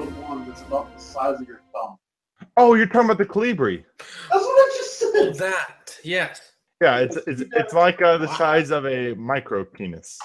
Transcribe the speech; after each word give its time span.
a 0.00 0.06
that's 0.06 0.16
1 0.16 0.48
that's 0.48 0.62
about 0.62 0.96
the 0.96 1.02
size 1.02 1.40
of 1.40 1.46
your 1.46 1.60
thumb. 1.72 1.96
Oh, 2.56 2.74
you're 2.74 2.86
talking 2.86 3.10
about 3.10 3.18
the 3.18 3.26
Calibri. 3.26 3.84
That's 3.98 4.08
what 4.30 4.40
I 4.40 4.74
just 4.76 4.98
said. 4.98 5.34
That, 5.36 5.96
yes. 6.02 6.52
Yeah, 6.80 6.98
it's 6.98 7.16
it's, 7.26 7.42
it's 7.52 7.74
like 7.74 8.00
uh, 8.00 8.16
the 8.16 8.34
size 8.36 8.70
of 8.70 8.86
a 8.86 9.14
micro 9.14 9.64
penis. 9.64 10.18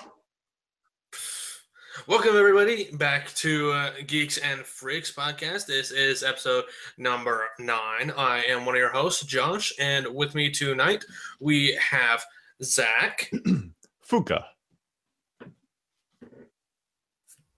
Welcome 2.08 2.36
everybody 2.38 2.90
back 2.94 3.34
to 3.36 3.72
uh, 3.72 3.92
Geeks 4.08 4.38
and 4.38 4.62
Freaks 4.62 5.12
podcast. 5.12 5.66
This 5.66 5.92
is 5.92 6.24
episode 6.24 6.66
number 6.98 7.46
nine. 7.60 8.12
I 8.18 8.44
am 8.48 8.66
one 8.66 8.76
of 8.76 8.80
your 8.80 8.92
hosts, 8.92 9.24
Josh, 9.24 9.74
and 9.80 10.08
with 10.08 10.36
me 10.36 10.50
tonight 10.52 11.04
we 11.40 11.78
have 11.82 12.24
Zach. 12.64 13.30
Fuka. 14.10 14.44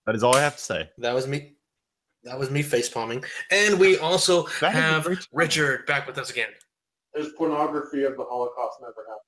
That 0.06 0.14
is 0.16 0.24
all 0.24 0.34
I 0.34 0.40
have 0.40 0.56
to 0.56 0.62
say. 0.62 0.90
That 0.98 1.14
was 1.14 1.28
me. 1.28 1.57
That 2.24 2.38
was 2.38 2.50
me 2.50 2.62
face 2.62 2.88
palming, 2.88 3.24
and 3.50 3.78
we 3.78 3.96
also 3.98 4.46
That 4.60 4.72
is 4.74 4.78
a 4.78 4.80
have. 4.80 5.26
Richard 5.32 5.86
back 5.86 6.06
with 6.06 6.18
us 6.18 6.30
again. 6.30 6.48
There's 7.14 7.30
pornography 7.32 8.04
of 8.04 8.16
the 8.16 8.24
Holocaust 8.24 8.78
never 8.80 8.92
happened. 9.08 9.22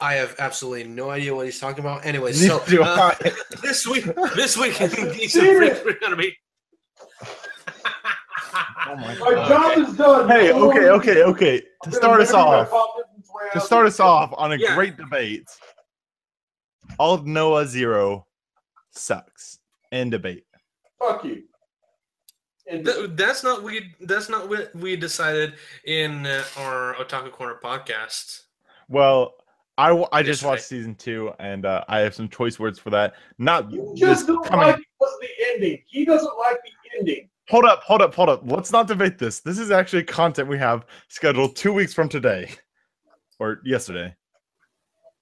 I 0.00 0.14
have 0.14 0.34
absolutely 0.38 0.84
no 0.84 1.10
idea 1.10 1.34
what 1.34 1.46
he's 1.46 1.58
talking 1.60 1.80
about. 1.80 2.04
Anyway, 2.06 2.32
so 2.32 2.58
uh, 2.82 3.14
this 3.62 3.86
week, 3.86 4.04
this 4.36 4.56
week 4.56 4.80
in 4.80 4.90
Geeks 4.90 5.32
seen 5.34 5.56
and 5.56 5.64
it. 5.64 5.76
Freaks, 5.78 5.84
we're 5.84 6.00
gonna 6.00 6.16
be. 6.16 6.36
Oh 8.90 8.96
my 8.96 9.14
My 9.18 9.30
God. 9.34 9.48
job 9.76 9.88
is 9.88 9.96
done. 9.96 10.28
Hey, 10.28 10.52
okay, 10.52 10.88
okay, 10.88 11.22
okay. 11.24 11.62
To 11.84 11.92
start 11.92 12.20
us 12.20 12.32
off, 12.32 12.70
pop 12.70 12.96
Distance 12.96 13.28
way 13.34 13.48
to 13.52 13.60
start 13.60 13.86
us 13.86 14.00
off 14.00 14.30
on 14.36 14.52
a 14.52 14.56
Yeah. 14.56 14.74
great 14.74 14.96
debate. 14.96 15.46
Aldnoah.Zero 16.98 18.26
sucks. 18.92 19.58
End 19.92 20.10
debate. 20.12 20.44
Fuck 20.98 21.24
you. 21.24 21.42
And 22.70 22.84
Th- 22.84 23.10
that's 23.14 23.42
not 23.42 23.62
we. 23.62 23.94
That's 24.00 24.28
not 24.28 24.48
what 24.48 24.74
we 24.74 24.94
decided 24.96 25.54
in 25.84 26.26
uh, 26.26 26.44
our 26.58 26.94
Otaku 26.96 27.32
Corner 27.32 27.58
podcast. 27.62 28.42
Well, 28.88 29.34
I, 29.78 29.88
w- 29.88 30.08
I 30.12 30.22
just 30.22 30.42
watched 30.42 30.64
season 30.64 30.94
two, 30.94 31.32
and 31.38 31.64
uh, 31.64 31.84
I 31.88 32.00
have 32.00 32.14
some 32.14 32.28
choice 32.28 32.58
words 32.58 32.78
for 32.78 32.90
that. 32.90 33.14
Not 33.38 33.70
you 33.70 33.94
just 33.96 34.26
don't 34.26 34.44
coming. 34.44 34.66
like 34.66 34.82
what's 34.98 35.16
the 35.20 35.28
ending. 35.52 35.82
He 35.86 36.04
doesn't 36.04 36.36
like 36.38 36.58
the 36.64 36.98
ending. 36.98 37.30
Hold 37.48 37.64
up, 37.64 37.82
hold 37.84 38.02
up, 38.02 38.14
hold 38.14 38.28
up. 38.28 38.42
Let's 38.44 38.70
not 38.70 38.86
debate 38.86 39.18
this. 39.18 39.40
This 39.40 39.58
is 39.58 39.70
actually 39.70 40.04
content 40.04 40.48
we 40.48 40.58
have 40.58 40.84
scheduled 41.08 41.56
two 41.56 41.72
weeks 41.72 41.94
from 41.94 42.08
today, 42.08 42.50
or 43.38 43.60
yesterday. 43.64 44.14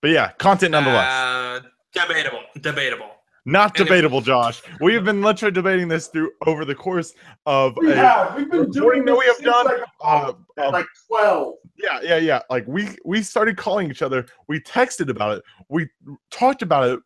But 0.02 0.10
yeah, 0.10 0.32
content 0.32 0.72
nonetheless. 0.72 1.06
Uh, 1.06 1.60
debatable. 1.92 2.42
Debatable. 2.60 3.10
Not 3.46 3.74
debatable, 3.74 4.20
Josh. 4.20 4.60
We 4.80 4.92
have 4.94 5.04
been 5.04 5.22
literally 5.22 5.52
debating 5.52 5.86
this 5.88 6.08
through 6.08 6.32
over 6.46 6.64
the 6.64 6.74
course 6.74 7.14
of 7.46 7.76
We 7.78 7.92
a- 7.92 7.96
have. 7.96 8.36
We've 8.36 8.50
been 8.50 8.70
doing 8.70 9.04
that 9.04 9.16
we 9.16 9.24
have 9.24 9.38
done, 9.38 9.64
like, 9.66 9.82
uh, 10.04 10.32
um, 10.58 10.72
like 10.72 10.86
12. 11.06 11.54
Yeah, 11.78 12.00
yeah, 12.02 12.16
yeah. 12.18 12.42
Like 12.50 12.66
we 12.66 12.88
we 13.04 13.22
started 13.22 13.56
calling 13.56 13.90
each 13.90 14.02
other. 14.02 14.26
We 14.48 14.60
texted 14.60 15.08
about 15.10 15.38
it. 15.38 15.44
We 15.68 15.88
talked 16.30 16.62
about 16.62 16.88
it 16.88 17.00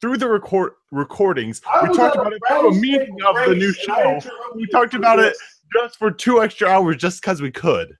through 0.00 0.16
the 0.18 0.28
record 0.28 0.72
recordings. 0.90 1.60
I 1.72 1.88
We 1.88 1.96
talked 1.96 2.16
about 2.16 2.32
it 2.32 2.40
through 2.48 2.70
a 2.70 2.74
meeting 2.74 3.16
of 3.26 3.36
the 3.46 3.54
new 3.54 3.68
race, 3.68 3.84
and 3.86 3.96
I 3.96 4.18
show 4.20 4.30
We 4.54 4.66
talked 4.68 4.92
for 4.92 4.98
about 4.98 5.18
it 5.18 5.36
just 5.74 5.98
for 5.98 6.10
two 6.10 6.42
extra 6.42 6.68
hours, 6.68 6.96
just 6.96 7.20
because 7.20 7.42
we 7.42 7.50
could. 7.50 7.94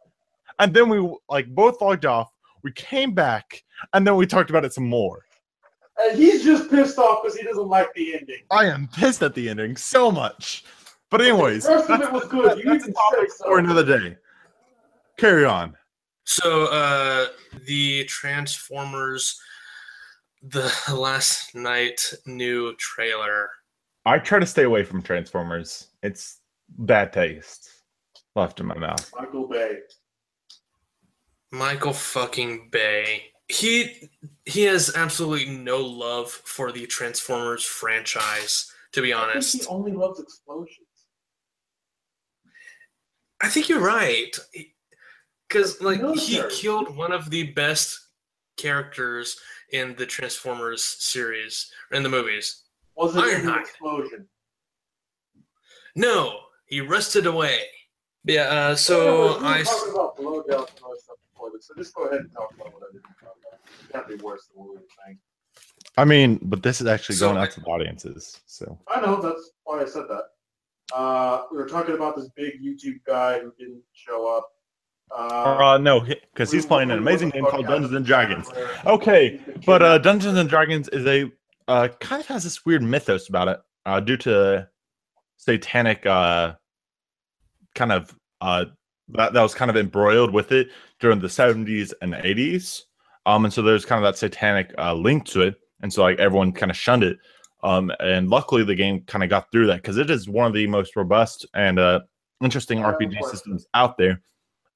And 0.58 0.72
then 0.72 0.88
we 0.88 1.06
like 1.28 1.48
both 1.48 1.80
logged 1.82 2.06
off. 2.06 2.30
We 2.62 2.72
came 2.72 3.12
back, 3.12 3.62
and 3.92 4.06
then 4.06 4.16
we 4.16 4.26
talked 4.26 4.48
about 4.48 4.64
it 4.64 4.72
some 4.72 4.88
more. 4.88 5.24
And 6.04 6.18
he's 6.18 6.44
just 6.44 6.70
pissed 6.70 6.98
off 6.98 7.22
because 7.22 7.38
he 7.38 7.44
doesn't 7.44 7.68
like 7.68 7.92
the 7.94 8.14
ending. 8.14 8.42
I 8.50 8.66
am 8.66 8.88
pissed 8.92 9.22
at 9.22 9.34
the 9.34 9.48
ending 9.48 9.76
so 9.76 10.10
much. 10.10 10.64
But 11.10 11.20
anyways, 11.20 11.64
The 11.64 11.76
rest 11.76 11.90
of 11.90 12.00
it 12.00 12.12
was 12.12 12.24
good. 12.24 12.58
You 12.58 12.64
that's 12.64 12.88
a 12.88 12.92
topic 12.92 13.30
said 13.30 13.44
for 13.46 13.58
another 13.58 13.84
day. 13.84 14.16
Carry 15.16 15.44
on. 15.44 15.76
So, 16.24 16.66
uh, 16.66 17.26
the 17.66 18.04
Transformers, 18.04 19.40
the 20.42 20.72
last 20.92 21.54
night 21.54 22.00
new 22.26 22.74
trailer. 22.76 23.48
I 24.06 24.18
try 24.18 24.38
to 24.38 24.46
stay 24.46 24.64
away 24.64 24.82
from 24.82 25.02
Transformers. 25.02 25.88
It's 26.02 26.40
bad 26.68 27.12
taste 27.12 27.70
left 28.34 28.60
in 28.60 28.66
my 28.66 28.76
mouth. 28.76 29.10
Michael 29.16 29.46
Bay. 29.48 29.78
Michael 31.52 31.92
fucking 31.92 32.68
Bay. 32.72 33.26
He 33.48 34.10
he 34.46 34.62
has 34.64 34.94
absolutely 34.96 35.54
no 35.54 35.78
love 35.78 36.30
for 36.30 36.72
the 36.72 36.86
Transformers 36.86 37.64
franchise. 37.64 38.70
To 38.92 39.02
be 39.02 39.12
I 39.12 39.18
think 39.18 39.30
honest, 39.30 39.54
he 39.56 39.66
only 39.66 39.92
loves 39.92 40.20
explosions. 40.20 40.86
I 43.42 43.48
think 43.48 43.68
you're 43.68 43.80
right. 43.80 44.36
Because 45.48 45.80
like 45.82 46.00
he 46.16 46.42
killed 46.50 46.96
one 46.96 47.12
of 47.12 47.28
the 47.30 47.52
best 47.52 47.98
characters 48.56 49.36
in 49.72 49.94
the 49.96 50.06
Transformers 50.06 50.82
series 50.82 51.70
in 51.92 52.02
the 52.02 52.08
movies. 52.08 52.62
In 52.96 53.08
the 53.08 53.20
Ironhide. 53.20 53.60
explosion. 53.60 54.28
No, 55.96 56.38
he 56.66 56.80
rusted 56.80 57.26
away. 57.26 57.60
Yeah. 58.24 58.42
Uh, 58.42 58.76
so 58.76 59.38
I. 59.40 59.64
were 61.54 61.58
s- 61.58 61.68
talking 61.68 61.76
about 61.76 61.90
blowjobs 61.94 61.94
and 61.94 61.94
other 61.94 61.94
stuff 61.94 61.94
before 61.94 61.94
this, 61.94 61.94
so 61.94 61.94
just 61.94 61.94
go 61.94 62.04
ahead 62.04 62.20
and 62.20 62.32
talk 62.32 62.52
about 62.54 62.72
what 62.74 62.82
I 62.82 62.92
didn't 62.92 63.04
talk 63.22 63.36
about. 63.40 63.60
It 63.88 63.92
can't 63.92 64.08
be 64.08 64.16
worse 64.24 64.46
than 64.48 64.58
what 64.62 64.70
we 64.70 64.76
were 64.76 64.88
saying. 65.04 65.18
I 65.96 66.04
mean, 66.04 66.38
but 66.42 66.62
this 66.62 66.80
is 66.80 66.86
actually 66.86 67.16
So- 67.16 67.28
going 67.28 67.38
out 67.42 67.50
to 67.52 67.60
the 67.60 67.66
audiences. 67.66 68.40
So 68.46 68.78
I 68.88 69.00
know 69.00 69.20
that's 69.20 69.50
why 69.64 69.80
I 69.82 69.84
said 69.84 70.04
that. 70.08 70.24
Uh, 70.94 71.44
we 71.50 71.56
were 71.56 71.66
talking 71.68 71.94
about 71.94 72.16
this 72.16 72.28
big 72.36 72.62
YouTube 72.62 72.98
guy 73.06 73.40
who 73.40 73.52
didn't 73.58 73.82
show 73.92 74.26
up. 74.36 74.48
Uh, 75.10 75.56
uh, 75.74 75.78
no, 75.78 76.00
because 76.00 76.50
he's 76.50 76.66
playing 76.66 76.90
an 76.90 76.98
amazing 76.98 77.30
game 77.30 77.44
called 77.46 77.66
Dungeons 77.66 77.94
and 77.94 78.04
Dragons. 78.04 78.48
Okay, 78.86 79.40
But 79.66 79.82
uh. 79.82 79.98
Dungeons 79.98 80.36
and 80.38 80.48
Dragons 80.48 80.88
is 80.88 81.06
a 81.06 81.30
uh, 81.68 81.88
kind 82.00 82.20
of 82.20 82.26
has 82.26 82.42
this 82.44 82.64
weird 82.66 82.82
mythos 82.82 83.28
about 83.28 83.48
it 83.48 83.60
uh, 83.86 84.00
due 84.00 84.16
to 84.18 84.68
satanic 85.36 86.04
uh, 86.06 86.54
kind 87.74 87.92
of 87.92 88.14
uh, 88.40 88.64
that, 89.08 89.32
that 89.32 89.42
was 89.42 89.54
kind 89.54 89.70
of 89.70 89.76
embroiled 89.76 90.32
with 90.32 90.52
it 90.52 90.68
during 91.00 91.18
the 91.20 91.28
70s 91.28 91.92
and 92.00 92.14
80s. 92.14 92.82
Um, 93.26 93.44
and 93.44 93.52
so 93.52 93.62
there's 93.62 93.84
kind 93.84 94.04
of 94.04 94.08
that 94.12 94.18
satanic 94.18 94.74
uh, 94.78 94.94
link 94.94 95.24
to 95.26 95.42
it. 95.42 95.54
And 95.82 95.92
so 95.92 96.02
like 96.02 96.18
everyone 96.18 96.52
kind 96.52 96.70
of 96.70 96.76
shunned 96.76 97.04
it. 97.04 97.18
Um, 97.62 97.90
and 98.00 98.28
luckily 98.28 98.64
the 98.64 98.74
game 98.74 99.00
kind 99.06 99.24
of 99.24 99.30
got 99.30 99.50
through 99.50 99.66
that 99.68 99.76
because 99.82 99.96
it 99.96 100.10
is 100.10 100.28
one 100.28 100.46
of 100.46 100.52
the 100.52 100.66
most 100.66 100.96
robust 100.96 101.46
and 101.54 101.78
uh, 101.78 102.00
interesting 102.42 102.78
Yeah, 102.78 102.92
RPG 102.92 103.24
systems 103.30 103.66
out 103.74 103.96
there. 103.96 104.20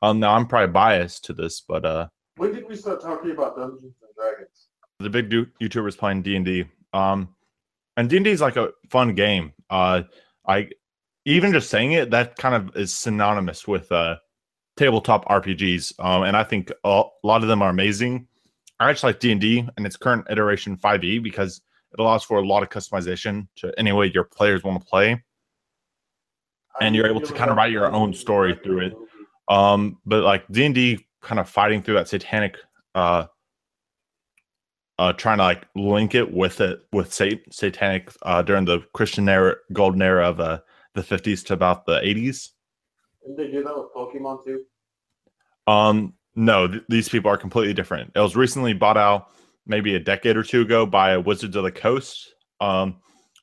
Um, 0.00 0.20
now 0.20 0.34
I'm 0.34 0.46
probably 0.46 0.72
biased 0.72 1.24
to 1.26 1.32
this, 1.32 1.60
but 1.60 1.84
uh, 1.84 2.08
When 2.36 2.54
did 2.54 2.68
we 2.68 2.76
start 2.76 3.02
talking 3.02 3.32
about 3.32 3.56
Dungeons 3.56 3.82
and 4.00 4.10
Dragons? 4.16 4.68
the 5.00 5.10
big 5.10 5.28
du- 5.28 5.46
YouTubers 5.60 5.96
playing 5.96 6.22
D 6.22 6.36
and 6.36 6.44
D. 6.44 6.64
Um, 6.92 7.34
and 7.96 8.08
D 8.08 8.16
and 8.16 8.24
D 8.24 8.30
is 8.30 8.40
like 8.40 8.56
a 8.56 8.70
fun 8.90 9.14
game. 9.14 9.52
Uh, 9.70 10.02
I 10.46 10.70
even 11.28 11.52
just 11.52 11.70
saying 11.70 11.92
it 11.92 12.10
that 12.10 12.36
kind 12.36 12.54
of 12.54 12.74
is 12.76 12.94
synonymous 12.94 13.68
with 13.68 13.90
uh 13.92 14.16
tabletop 14.76 15.24
RPGs. 15.26 15.92
Um, 15.98 16.22
and 16.22 16.36
I 16.36 16.44
think 16.44 16.72
a 16.84 17.02
lot 17.24 17.42
of 17.42 17.48
them 17.48 17.62
are 17.62 17.68
amazing. 17.68 18.28
I 18.78 18.88
actually 18.88 19.12
like 19.12 19.20
D 19.20 19.32
and 19.32 19.40
D 19.40 19.68
and 19.76 19.84
its 19.84 19.96
current 19.96 20.26
iteration 20.30 20.76
5e 20.76 21.20
because 21.22 21.60
it 21.92 22.00
allows 22.00 22.22
for 22.22 22.38
a 22.38 22.46
lot 22.46 22.62
of 22.62 22.68
customization 22.68 23.48
to 23.56 23.74
any 23.76 23.90
way 23.92 24.10
your 24.14 24.24
players 24.24 24.62
want 24.62 24.80
to 24.80 24.86
play. 24.86 25.22
And 26.80 26.94
you're 26.94 27.08
able 27.08 27.20
to 27.20 27.32
kinda 27.34 27.54
write 27.54 27.72
your 27.72 27.92
own 27.92 28.14
story 28.14 28.58
through 28.62 28.86
it. 28.86 28.94
Um, 29.48 29.98
but 30.06 30.22
like 30.22 30.46
D 30.50 30.64
and 30.64 30.74
D 30.74 31.06
kind 31.20 31.40
of 31.40 31.48
fighting 31.48 31.82
through 31.82 31.94
that 31.94 32.08
satanic 32.08 32.56
uh 32.94 33.24
uh 34.98 35.12
trying 35.14 35.38
to 35.38 35.44
like 35.44 35.66
link 35.74 36.14
it 36.14 36.32
with 36.32 36.60
it 36.60 36.80
with 36.92 37.12
sat- 37.12 37.40
satanic 37.50 38.12
uh 38.22 38.40
during 38.42 38.64
the 38.64 38.80
Christian 38.94 39.28
era 39.28 39.56
golden 39.72 40.00
era 40.00 40.28
of 40.28 40.38
uh 40.38 40.60
the 40.98 41.16
50s 41.16 41.44
to 41.46 41.54
about 41.54 41.86
the 41.86 42.00
80s. 42.00 42.50
Didn't 43.22 43.36
they 43.36 43.50
do 43.50 43.62
that 43.64 43.76
with 43.76 43.94
Pokemon 43.94 44.44
too? 44.44 44.64
Um 45.66 46.14
no, 46.34 46.68
th- 46.68 46.82
these 46.88 47.08
people 47.08 47.30
are 47.30 47.36
completely 47.36 47.74
different. 47.74 48.12
It 48.14 48.20
was 48.20 48.36
recently 48.36 48.72
bought 48.72 48.96
out 48.96 49.28
maybe 49.66 49.94
a 49.94 50.00
decade 50.00 50.36
or 50.36 50.42
two 50.42 50.62
ago 50.62 50.86
by 50.86 51.16
Wizards 51.16 51.56
of 51.56 51.64
the 51.64 51.72
Coast. 51.72 52.34
Um 52.60 52.96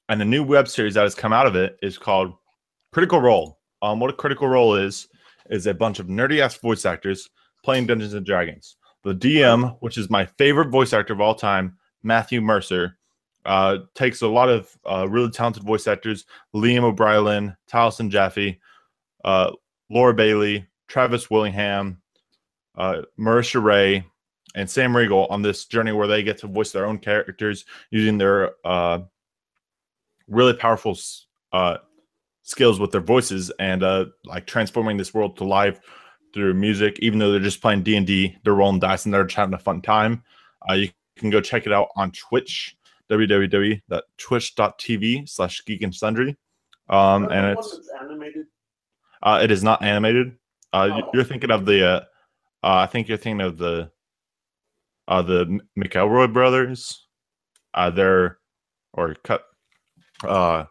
and 0.10 0.20
the 0.20 0.26
new 0.26 0.44
web 0.44 0.68
series 0.68 0.94
that 0.96 1.04
has 1.04 1.16
come 1.16 1.34
out 1.34 1.48
of 1.48 1.56
it 1.56 1.78
is 1.82 1.98
called 1.98 2.34
Critical 2.94 3.22
Role. 3.22 3.60
Um 3.82 4.00
what 4.00 4.10
a 4.10 4.14
critical 4.14 4.48
role 4.48 4.76
is 4.76 5.08
is 5.50 5.68
a 5.68 5.74
bunch 5.74 6.00
of 6.00 6.08
nerdy 6.08 6.40
ass 6.40 6.56
voice 6.56 6.86
actors 6.86 7.30
playing 7.64 7.88
Dungeons 7.88 8.14
and 8.14 8.26
Dragons. 8.26 8.78
The 9.04 9.14
DM, 9.14 9.78
which 9.82 9.98
is 9.98 10.10
my 10.10 10.26
favorite 10.26 10.70
voice 10.70 10.92
actor 10.92 11.14
of 11.14 11.22
all 11.22 11.36
time, 11.36 11.78
Matthew 12.02 12.42
Mercer, 12.42 12.98
uh, 13.46 13.78
takes 13.94 14.22
a 14.22 14.28
lot 14.28 14.50
of 14.50 14.76
uh, 14.86 15.08
really 15.10 15.30
talented 15.30 15.64
voice 15.64 15.88
actors: 15.88 16.26
Liam 16.54 16.84
O'Brien, 16.84 17.56
Taliesin 17.70 18.10
Jaffe, 18.10 18.60
uh, 19.24 19.52
Laura 19.90 20.14
Bailey, 20.14 20.66
Travis 20.88 21.30
Willingham, 21.30 22.02
uh, 22.76 23.04
Marisha 23.20 23.64
Ray, 23.64 24.06
and 24.56 24.70
Sam 24.70 24.96
Riegel 24.96 25.28
on 25.30 25.42
this 25.42 25.66
journey 25.66 25.92
where 25.92 26.08
they 26.08 26.24
get 26.24 26.40
to 26.40 26.48
voice 26.48 26.72
their 26.72 26.86
own 26.86 26.98
characters 26.98 27.66
using 27.92 28.18
their 28.18 28.54
uh, 28.66 29.00
really 30.28 30.54
powerful 30.54 30.98
uh, 31.54 31.78
skills 32.42 32.80
with 32.80 32.92
their 32.92 33.02
voices 33.02 33.52
and 33.60 33.84
like 34.26 34.48
transforming 34.48 34.98
this 34.98 35.14
world 35.14 35.38
to 35.38 35.44
life 35.44 35.80
through 36.34 36.54
music. 36.54 36.98
Even 37.00 37.20
though 37.20 37.32
they're 37.32 37.40
just 37.40 37.62
playing 37.62 37.84
D 37.84 37.96
and 37.96 38.08
D, 38.08 38.36
they're 38.44 38.56
rolling 38.56 38.80
dice 38.80 39.06
and 39.06 39.14
they're 39.14 39.24
just 39.24 39.38
having 39.38 39.54
a 39.54 39.60
fun 39.60 39.82
time. 39.82 40.24
You 40.74 40.90
can 41.18 41.30
go 41.30 41.42
check 41.42 41.66
it 41.66 41.74
out 41.74 41.90
on 41.96 42.12
Twitch, 42.12 42.76
www.twitch.tv 43.12 45.30
slash 45.30 45.62
geek 45.66 45.82
and 45.82 45.94
sundry. 45.96 46.36
Um, 46.90 47.30
and 47.32 47.58
it's 47.58 47.80
animated. 48.00 48.46
uh, 49.24 49.40
it 49.44 49.52
is 49.52 49.64
not 49.64 49.82
animated. 49.82 50.34
Uh, 50.74 50.90
Oh. 50.92 51.10
You're 51.14 51.24
thinking 51.24 51.52
of 51.52 51.66
the. 51.66 51.88
Uh, 51.88 52.00
uh, 52.64 52.78
I 52.78 52.86
think 52.88 53.08
you're 53.08 53.18
thinking 53.18 53.42
of 53.42 53.58
the. 53.58 53.90
Uh, 55.08 55.22
the 55.22 55.60
McElroy 55.78 56.34
brothers. 56.34 57.08
Uh, 57.74 57.90
they're 57.92 58.40
or 58.94 59.16
cut. 59.24 59.44
Uh, 60.24 60.66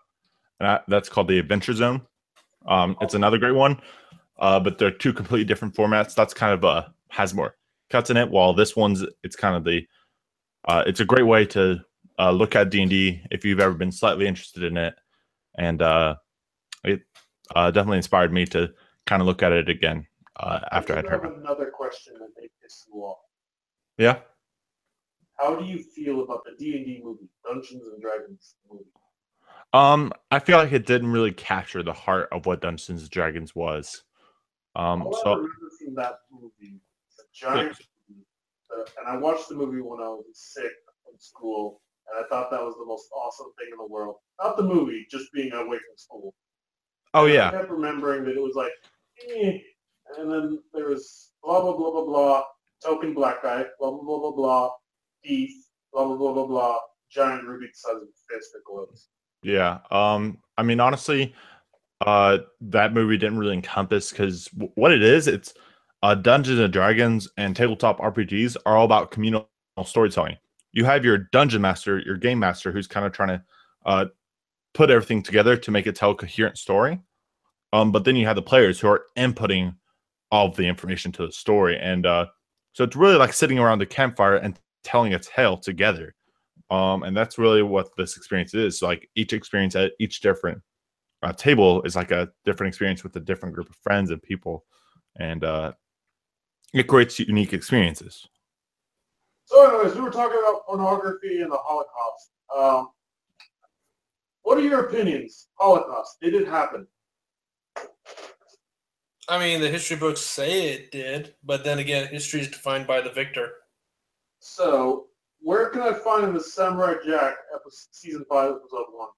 and 0.58 0.66
that, 0.66 0.84
that's 0.88 1.08
called 1.08 1.28
the 1.28 1.38
Adventure 1.38 1.72
Zone. 1.74 2.02
Um, 2.66 2.96
it's 3.00 3.14
another 3.14 3.38
great 3.38 3.54
one. 3.54 3.80
Uh, 4.38 4.58
but 4.58 4.78
they're 4.78 4.90
two 4.90 5.12
completely 5.12 5.44
different 5.44 5.74
formats. 5.74 6.14
That's 6.14 6.34
kind 6.34 6.52
of 6.52 6.64
uh 6.64 6.84
has 7.10 7.32
more 7.34 7.54
cuts 7.90 8.10
in 8.10 8.16
it. 8.16 8.28
While 8.30 8.54
this 8.54 8.74
one's 8.74 9.04
it's 9.22 9.36
kind 9.36 9.54
of 9.56 9.64
the. 9.64 9.86
Uh, 10.66 10.82
it's 10.86 11.00
a 11.00 11.04
great 11.04 11.26
way 11.26 11.44
to 11.46 11.78
uh, 12.18 12.30
look 12.30 12.56
at 12.56 12.70
D 12.70 12.82
and 12.82 12.90
D 12.90 13.22
if 13.30 13.44
you've 13.44 13.60
ever 13.60 13.74
been 13.74 13.92
slightly 13.92 14.26
interested 14.26 14.62
in 14.64 14.76
it, 14.76 14.94
and 15.58 15.82
uh, 15.82 16.16
it 16.84 17.02
uh, 17.54 17.70
definitely 17.70 17.98
inspired 17.98 18.32
me 18.32 18.44
to 18.46 18.72
kind 19.06 19.20
of 19.20 19.26
look 19.26 19.42
at 19.42 19.52
it 19.52 19.68
again 19.68 20.06
uh, 20.36 20.60
after 20.72 20.94
I 20.94 20.98
I'd 20.98 21.06
heard 21.06 21.24
another 21.24 21.70
question 21.70 22.14
that 22.14 22.28
may 22.38 22.48
piss 22.62 22.84
you 22.92 23.00
off. 23.00 23.18
Yeah. 23.98 24.18
How 25.38 25.56
do 25.56 25.64
you 25.64 25.82
feel 25.82 26.22
about 26.22 26.44
the 26.44 26.52
D 26.58 26.76
and 26.76 26.86
D 26.86 27.00
movie, 27.02 27.28
Dungeons 27.44 27.82
and 27.92 28.00
Dragons 28.00 28.54
movie? 28.70 28.84
Um, 29.72 30.12
I 30.30 30.38
feel 30.38 30.58
like 30.58 30.72
it 30.72 30.86
didn't 30.86 31.10
really 31.10 31.32
capture 31.32 31.82
the 31.82 31.92
heart 31.92 32.28
of 32.30 32.46
what 32.46 32.60
Dungeons 32.60 33.02
and 33.02 33.10
Dragons 33.10 33.54
was. 33.56 34.04
Um, 34.76 35.02
All 35.02 35.16
I 35.16 35.22
so 35.22 35.30
remember 35.34 35.50
from 35.84 35.94
that 35.96 36.14
movie, 36.30 36.80
a 37.18 37.22
giant, 37.32 37.76
movie, 38.08 38.24
uh, 38.76 38.84
and 38.98 39.08
I 39.08 39.16
watched 39.16 39.48
the 39.48 39.56
movie 39.56 39.80
when 39.80 40.00
I 40.00 40.08
was 40.08 40.24
sick 40.34 40.70
from 41.04 41.14
school, 41.18 41.80
and 42.10 42.24
I 42.24 42.28
thought 42.28 42.50
that 42.50 42.62
was 42.62 42.74
the 42.78 42.86
most 42.86 43.08
awesome 43.14 43.48
thing 43.58 43.68
in 43.72 43.78
the 43.78 43.86
world. 43.92 44.16
Not 44.42 44.56
the 44.56 44.62
movie, 44.64 45.06
just 45.10 45.32
being 45.32 45.52
away 45.52 45.76
from 45.78 45.96
school. 45.96 46.34
oh 47.14 47.26
And 47.26 47.34
I 47.34 47.34
yeah, 47.34 47.50
kept 47.50 47.70
remembering 47.70 48.24
that 48.24 48.36
it 48.36 48.42
was 48.42 48.54
like, 48.54 48.72
eh, 49.30 49.58
and 50.18 50.30
then 50.30 50.62
there 50.74 50.88
was 50.88 51.32
blah 51.42 51.60
blah 51.62 51.76
blah 51.76 51.90
blah 51.92 52.04
blah, 52.04 52.44
token 52.84 53.14
black 53.14 53.42
guy, 53.42 53.64
blah 53.78 53.90
blah 53.90 54.02
blah 54.04 54.18
blah 54.20 54.32
blah, 54.32 54.70
thief, 55.24 55.52
blah 55.92 56.04
blah 56.06 56.16
blah 56.16 56.32
blah 56.34 56.46
blah, 56.46 56.78
giant 57.10 57.44
ruby 57.44 57.68
size 57.74 57.96
of 57.96 58.08
fist 58.30 58.50
that 58.54 58.62
glows. 58.66 59.08
yeah. 59.42 59.78
Um, 59.90 60.38
I 60.56 60.62
mean 60.62 60.80
honestly, 60.80 61.34
uh, 62.06 62.38
that 62.62 62.94
movie 62.94 63.18
didn't 63.18 63.38
really 63.38 63.54
encompass 63.54 64.10
because 64.10 64.46
w- 64.46 64.72
what 64.76 64.92
it 64.92 65.02
is, 65.02 65.28
it's 65.28 65.54
uh, 66.02 66.14
Dungeons 66.14 66.60
and 66.60 66.72
Dragons 66.72 67.28
and 67.38 67.56
tabletop 67.56 68.00
RPGs 68.00 68.56
are 68.66 68.76
all 68.76 68.84
about 68.84 69.12
communal 69.12 69.48
storytelling. 69.84 70.38
You 70.74 70.84
have 70.84 71.04
your 71.04 71.18
dungeon 71.18 71.62
master, 71.62 72.00
your 72.00 72.16
game 72.16 72.38
master, 72.38 72.72
who's 72.72 72.86
kind 72.86 73.06
of 73.06 73.12
trying 73.12 73.28
to 73.28 73.42
uh, 73.86 74.04
put 74.74 74.90
everything 74.90 75.22
together 75.22 75.56
to 75.56 75.70
make 75.70 75.86
it 75.86 75.94
tell 75.94 76.10
a 76.10 76.14
coherent 76.14 76.58
story. 76.58 77.00
Um, 77.72 77.92
but 77.92 78.04
then 78.04 78.16
you 78.16 78.26
have 78.26 78.36
the 78.36 78.42
players 78.42 78.78
who 78.78 78.88
are 78.88 79.04
inputting 79.16 79.74
all 80.30 80.48
of 80.48 80.56
the 80.56 80.66
information 80.66 81.12
to 81.12 81.26
the 81.26 81.32
story, 81.32 81.78
and 81.78 82.04
uh, 82.04 82.26
so 82.72 82.84
it's 82.84 82.96
really 82.96 83.16
like 83.16 83.32
sitting 83.32 83.58
around 83.58 83.78
the 83.78 83.86
campfire 83.86 84.36
and 84.36 84.58
telling 84.82 85.14
a 85.14 85.18
tale 85.18 85.56
together. 85.56 86.14
Um, 86.70 87.04
and 87.04 87.16
that's 87.16 87.38
really 87.38 87.62
what 87.62 87.94
this 87.96 88.16
experience 88.16 88.54
is. 88.54 88.78
So, 88.78 88.86
like 88.86 89.08
each 89.14 89.32
experience 89.32 89.76
at 89.76 89.92
each 90.00 90.20
different 90.20 90.60
uh, 91.22 91.32
table 91.32 91.82
is 91.82 91.94
like 91.94 92.10
a 92.10 92.28
different 92.44 92.68
experience 92.68 93.04
with 93.04 93.14
a 93.16 93.20
different 93.20 93.54
group 93.54 93.70
of 93.70 93.76
friends 93.76 94.10
and 94.10 94.22
people, 94.22 94.64
and 95.18 95.44
uh, 95.44 95.72
it 96.72 96.88
creates 96.88 97.18
unique 97.20 97.52
experiences. 97.52 98.26
So, 99.46 99.68
anyways, 99.68 99.94
we 99.94 100.00
were 100.00 100.10
talking 100.10 100.38
about 100.38 100.66
pornography 100.66 101.42
and 101.42 101.52
the 101.52 101.58
Holocaust. 101.58 102.30
Um, 102.54 102.88
what 104.42 104.58
are 104.58 104.62
your 104.62 104.86
opinions? 104.86 105.48
Holocaust, 105.54 106.18
did 106.20 106.34
it 106.34 106.46
happen? 106.46 106.86
I 109.28 109.38
mean, 109.38 109.60
the 109.60 109.68
history 109.68 109.96
books 109.96 110.20
say 110.20 110.72
it 110.72 110.90
did, 110.90 111.34
but 111.42 111.64
then 111.64 111.78
again, 111.78 112.08
history 112.08 112.40
is 112.40 112.48
defined 112.48 112.86
by 112.86 113.00
the 113.00 113.10
victor. 113.10 113.52
So, 114.40 115.06
where 115.40 115.70
can 115.70 115.80
I 115.82 115.94
find 115.94 116.36
the 116.36 116.40
Samurai 116.40 116.94
Jack 117.06 117.36
episode, 117.54 117.88
season 117.92 118.24
five, 118.28 118.50
episode 118.50 118.86
one? 118.92 119.08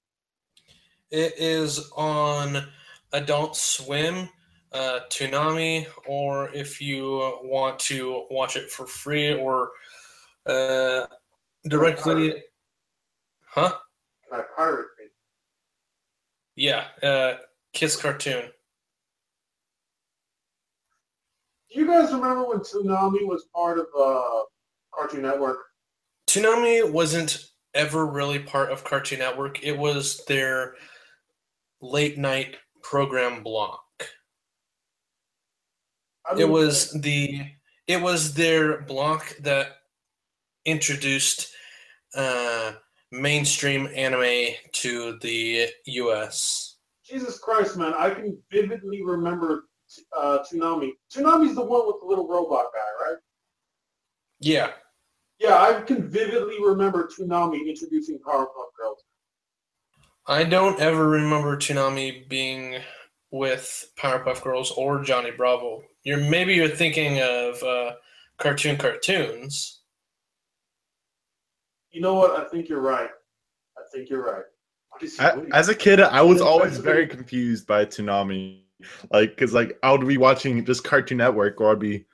It 1.11 1.35
is 1.39 1.91
on 1.97 2.69
Adult 3.13 3.57
Swim, 3.57 4.29
uh, 4.73 5.01
Toonami, 5.11 5.87
or 6.07 6.51
if 6.53 6.81
you 6.81 7.39
want 7.43 7.79
to 7.81 8.27
watch 8.31 8.57
it 8.57 8.71
for 8.71 8.87
free 8.87 9.35
or 9.35 9.71
uh, 10.47 11.07
directly. 11.69 12.43
Huh? 13.49 13.73
Can 14.29 14.41
I 14.41 14.45
pirate 14.57 14.87
it? 15.03 15.13
Yeah, 16.57 16.85
uh, 17.03 17.35
Kiss 17.73 17.97
Cartoon. 17.97 18.45
Do 21.71 21.81
you 21.81 21.87
guys 21.87 22.13
remember 22.13 22.49
when 22.49 22.61
Toonami 22.61 23.27
was 23.27 23.47
part 23.55 23.79
of 23.79 23.87
uh, 23.99 24.45
Cartoon 24.95 25.23
Network? 25.23 25.59
Toonami 26.27 26.91
wasn't 26.91 27.45
ever 27.75 28.07
really 28.07 28.39
part 28.39 28.73
of 28.73 28.85
Cartoon 28.85 29.19
Network. 29.19 29.63
It 29.63 29.77
was 29.77 30.25
their 30.27 30.75
late 31.83 32.17
night 32.17 32.57
program 32.83 33.43
block. 33.43 33.83
I 36.29 36.41
It 36.41 36.49
was 36.49 36.93
the 36.93 37.43
it 37.87 38.01
was 38.01 38.35
their 38.35 38.81
block 38.83 39.37
that 39.41 39.76
introduced 40.67 41.53
uh, 42.15 42.73
mainstream 43.11 43.89
anime 43.95 44.55
to 44.73 45.19
the 45.23 45.69
U.S. 45.87 46.77
Jesus 47.05 47.39
Christ, 47.39 47.77
man! 47.77 47.95
I 47.97 48.11
can 48.11 48.37
vividly 48.51 49.03
remember 49.03 49.65
uh, 50.17 50.39
Toonami. 50.51 50.91
Toonami's 51.15 51.55
the 51.55 51.65
one 51.65 51.87
with 51.87 51.97
the 52.01 52.07
little 52.07 52.29
robot 52.29 52.67
guy, 52.75 53.09
right? 53.09 53.17
Yeah, 54.41 54.73
Yeah, 55.39 55.61
I 55.61 55.81
can 55.83 56.09
vividly 56.09 56.57
remember 56.63 57.09
Toonami 57.09 57.67
introducing 57.69 58.19
Powerpuff 58.19 58.71
Girls. 58.79 59.03
I 60.27 60.45
don't 60.45 60.81
ever 60.81 61.09
remember 61.09 61.57
Toonami 61.57 62.29
being 62.29 62.81
with 63.31 63.93
Powerpuff 63.99 64.43
Girls 64.43 64.73
or 64.73 65.03
Johnny 65.03 65.31
Bravo. 65.31 65.83
You're 66.03 66.19
maybe 66.19 66.55
you're 66.55 66.69
thinking 66.69 67.21
of 67.21 67.63
uh, 67.63 67.93
cartoon 68.39 68.77
cartoons. 68.77 69.76
You 71.91 72.01
know 72.01 72.15
what? 72.15 72.39
I 72.39 72.49
think 72.49 72.69
you're 72.69 72.81
right. 72.81 73.11
I 73.79 73.83
think 73.93 74.11
you're 74.11 74.25
right. 74.25 74.45
What 74.91 75.03
is 75.03 75.19
he 75.19 75.25
A- 75.25 75.35
doing? 75.35 75.51
As 75.53 75.69
a 75.69 75.75
kid, 75.75 76.01
I 76.01 76.23
was 76.23 76.41
always 76.41 76.79
very 76.79 77.07
confused 77.07 77.67
by 77.67 77.85
Toonami, 77.85 78.63
like 79.11 79.31
because 79.31 79.53
like 79.55 79.79
I 79.83 79.93
would 79.93 80.07
be 80.07 80.19
watching 80.19 80.65
just 80.65 80.85
Cartoon 80.85 81.19
Network, 81.19 81.61
or 81.61 81.73
I'd 81.73 81.79
be, 81.79 82.05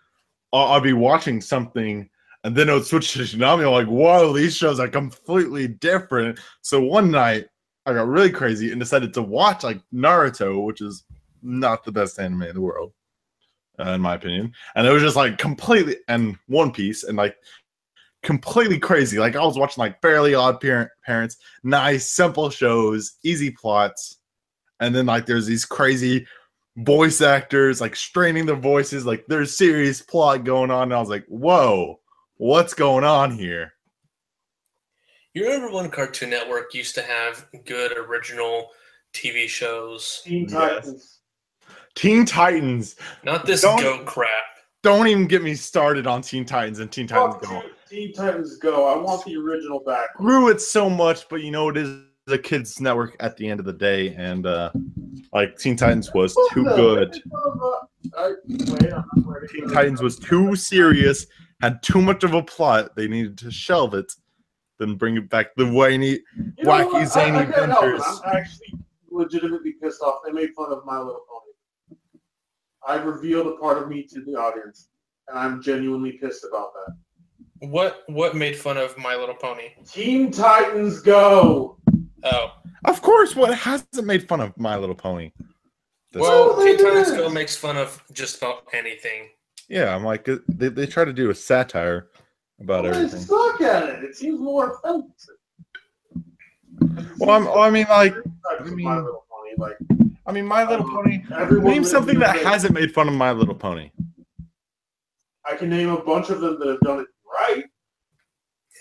or 0.52 0.69
I'd 0.69 0.83
be 0.83 0.93
watching 0.93 1.41
something, 1.41 2.09
and 2.45 2.57
then 2.57 2.69
it 2.69 2.73
would 2.73 2.87
switch 2.87 3.12
to 3.12 3.21
Toonami. 3.21 3.67
I'm 3.67 3.73
like, 3.73 3.87
whoa, 3.87 4.33
these 4.33 4.57
shows 4.57 4.81
are 4.81 4.88
completely 4.88 5.69
different. 5.69 6.38
So 6.61 6.81
one 6.81 7.11
night, 7.11 7.47
I 7.87 7.93
got 7.95 8.07
really 8.07 8.31
crazy 8.31 8.71
and 8.71 8.81
decided 8.81 9.12
to 9.14 9.23
watch 9.23 9.64
like 9.64 9.81
Naruto, 9.93 10.64
which 10.64 10.81
is 10.81 11.05
not 11.43 11.85
the 11.85 11.93
best 11.93 12.21
anime 12.21 12.43
in 12.43 12.55
the 12.55 12.61
world, 12.61 12.93
uh, 13.81 13.91
in 13.91 14.00
my 14.00 14.14
opinion, 14.14 14.52
and 14.76 14.87
it 14.87 14.93
was 14.93 15.02
just 15.02 15.17
like 15.17 15.38
completely 15.38 15.97
and 16.09 16.37
One 16.47 16.71
Piece 16.71 17.02
and 17.02 17.17
like 17.17 17.37
completely 18.23 18.79
crazy. 18.79 19.19
Like 19.19 19.37
I 19.37 19.45
was 19.45 19.59
watching 19.59 19.81
like 19.81 20.00
Fairly 20.00 20.35
Odd 20.35 20.61
Parent 20.61 20.91
Parents, 21.05 21.37
nice, 21.62 22.11
simple 22.11 22.50
shows, 22.50 23.14
easy 23.25 23.50
plots, 23.50 24.19
and 24.81 24.95
then 24.95 25.07
like 25.07 25.26
there's 25.26 25.47
these 25.47 25.64
crazy 25.64 26.26
voice 26.76 27.21
actors 27.21 27.81
like 27.81 27.95
straining 27.97 28.47
their 28.47 28.57
voices. 28.57 29.05
Like 29.05 29.25
there's 29.29 29.57
serious 29.57 30.00
plot 30.00 30.45
going 30.45 30.71
on. 30.71 30.85
And 30.85 30.95
I 30.95 31.00
was 31.00 31.09
like, 31.11 31.25
whoa, 31.29 32.00
what's 32.37 32.75
going 32.75 33.05
on 33.05 33.31
here? 33.33 33.73
You 35.35 35.45
remember 35.45 35.73
when 35.75 35.91
Cartoon 35.91 36.31
Network 36.31 36.75
used 36.75 36.95
to 36.97 37.02
have 37.02 37.47
good 37.64 37.97
original 37.97 38.69
TV 39.14 39.49
shows? 39.49 40.21
Teen 40.25 40.43
Yes. 40.49 40.52
Titans. 40.52 41.19
Teen 41.95 42.25
Titans. 42.26 42.97
Not 43.25 43.47
this 43.47 43.62
Don't- 43.62 43.81
goat 43.83 44.07
crap. 44.07 44.29
Don't 44.83 45.07
even 45.07 45.26
get 45.29 45.43
me 45.45 45.55
started 45.55 46.07
on 46.09 46.23
Teen 46.23 46.45
Titans 46.45 46.81
and 46.81 46.91
Teen 46.91 47.07
Titans 47.07 47.35
Fuck 47.35 47.43
Go. 47.45 47.62
Teen- 47.93 48.13
Titans 48.15 48.57
Go. 48.57 48.87
I 48.87 48.97
want 48.97 49.25
the 49.27 49.37
original 49.37 49.81
back. 49.81 50.15
Grew 50.17 50.49
it 50.49 50.61
so 50.61 50.89
much, 50.89 51.29
but 51.29 51.43
you 51.43 51.51
know 51.51 51.69
it 51.69 51.77
is 51.77 52.01
a 52.29 52.39
kids 52.39 52.81
network 52.81 53.17
at 53.21 53.37
the 53.37 53.47
end 53.49 53.61
of 53.61 53.67
the 53.67 53.73
day, 53.73 54.15
and 54.15 54.47
uh 54.47 54.71
like 55.33 55.59
Teen 55.59 55.77
Titans 55.77 56.13
was 56.15 56.35
too 56.53 56.65
good. 56.65 57.09
it's 57.17 57.21
not 57.27 57.47
about- 57.55 57.89
I- 58.17 58.35
wait, 58.49 58.93
I'm 58.93 59.05
not 59.17 59.27
ready. 59.27 59.47
Teen 59.49 59.69
Titans 59.69 60.01
was 60.03 60.19
too 60.19 60.57
serious, 60.57 61.27
had 61.61 61.83
too 61.83 62.01
much 62.01 62.25
of 62.25 62.33
a 62.35 62.43
plot. 62.43 62.97
They 62.97 63.09
needed 63.09 63.37
to 63.39 63.51
shelve 63.51 63.95
it, 63.95 64.11
then 64.79 64.95
bring 64.95 65.17
it 65.17 65.29
back 65.29 65.55
the 65.57 65.67
whiny, 65.71 66.21
You 66.37 66.65
know 66.65 66.71
wacky, 66.71 66.87
what? 66.87 66.95
I- 67.03 67.05
zany 67.05 67.39
I 67.39 67.43
help 67.45 67.57
adventures. 67.57 68.21
I'm 68.25 68.37
actually 68.37 68.79
legitimately 69.11 69.73
pissed 69.83 70.01
off. 70.01 70.21
They 70.25 70.33
made 70.33 70.51
fun 70.55 70.73
of 70.73 70.85
My 70.87 70.99
Little 70.99 71.25
Pony. 71.29 71.99
I 72.87 73.03
revealed 73.03 73.47
a 73.49 73.57
part 73.59 73.83
of 73.83 73.89
me 73.89 74.05
to 74.05 74.25
the 74.25 74.33
audience, 74.35 74.89
and 75.29 75.39
I'm 75.39 75.61
genuinely 75.63 76.13
pissed 76.13 76.45
about 76.45 76.73
that. 76.75 76.97
What 77.62 78.02
what 78.09 78.35
made 78.35 78.57
fun 78.57 78.76
of 78.76 78.97
My 78.99 79.14
Little 79.14 79.37
Pony? 79.37 79.69
Teen 79.87 80.33
Titans 80.33 81.00
Go! 81.00 81.78
Oh, 82.25 82.52
Of 82.87 83.00
course, 83.02 83.37
what 83.37 83.57
hasn't 83.57 84.04
made 84.04 84.26
fun 84.28 84.40
of 84.40 84.57
My 84.59 84.76
Little 84.76 84.97
Pony? 84.97 85.31
This- 86.11 86.23
well, 86.23 86.57
they 86.57 86.76
Teen 86.76 86.85
Titans. 86.87 87.11
Go 87.12 87.28
makes 87.31 87.57
fun 87.57 87.76
of 87.76 88.02
just 88.12 88.38
about 88.38 88.64
anything. 88.73 89.28
yeah, 89.69 89.95
I'm 89.95 90.02
like 90.04 90.28
uh, 90.28 90.38
they, 90.49 90.69
they 90.71 90.87
try 90.87 91.04
to 91.04 91.12
do 91.12 91.31
a 91.31 91.35
satire 91.35 92.09
about 92.61 92.83
Well, 92.83 92.95
everything. 92.97 93.21
suck 93.21 93.61
at 93.61 93.85
it. 93.88 94.04
It 94.04 94.16
seems 94.16 94.40
more 94.40 94.73
offensive. 94.85 95.37
Well, 97.19 97.31
I'm, 97.31 97.45
well, 97.45 97.59
I 97.61 97.71
mean, 97.71 97.87
like, 97.88 98.14
I 98.61 98.64
mean- 98.64 98.83
My 98.85 98.97
Little 98.97 99.25
Pony, 99.31 99.54
like 99.57 99.76
I 100.26 100.33
mean, 100.33 100.47
My 100.47 100.69
Little 100.69 100.85
um, 100.87 100.92
Pony. 100.97 101.23
everyone 101.33 101.71
Name 101.71 101.85
something 101.85 102.19
that 102.19 102.35
listening 102.35 102.52
hasn't 102.52 102.75
made 102.75 102.92
fun 102.92 103.07
of 103.07 103.14
My 103.14 103.31
Little 103.31 103.54
Pony. 103.54 103.92
I 105.49 105.54
can 105.57 105.71
name 105.71 105.90
a 105.90 106.00
bunch 106.02 106.31
of 106.31 106.40
them 106.40 106.59
that 106.59 106.69
have 106.69 106.81
done 106.81 107.00
it 107.00 107.07
right. 107.33 107.65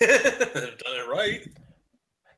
Done 0.00 0.10
it 0.10 1.08
right. 1.10 1.46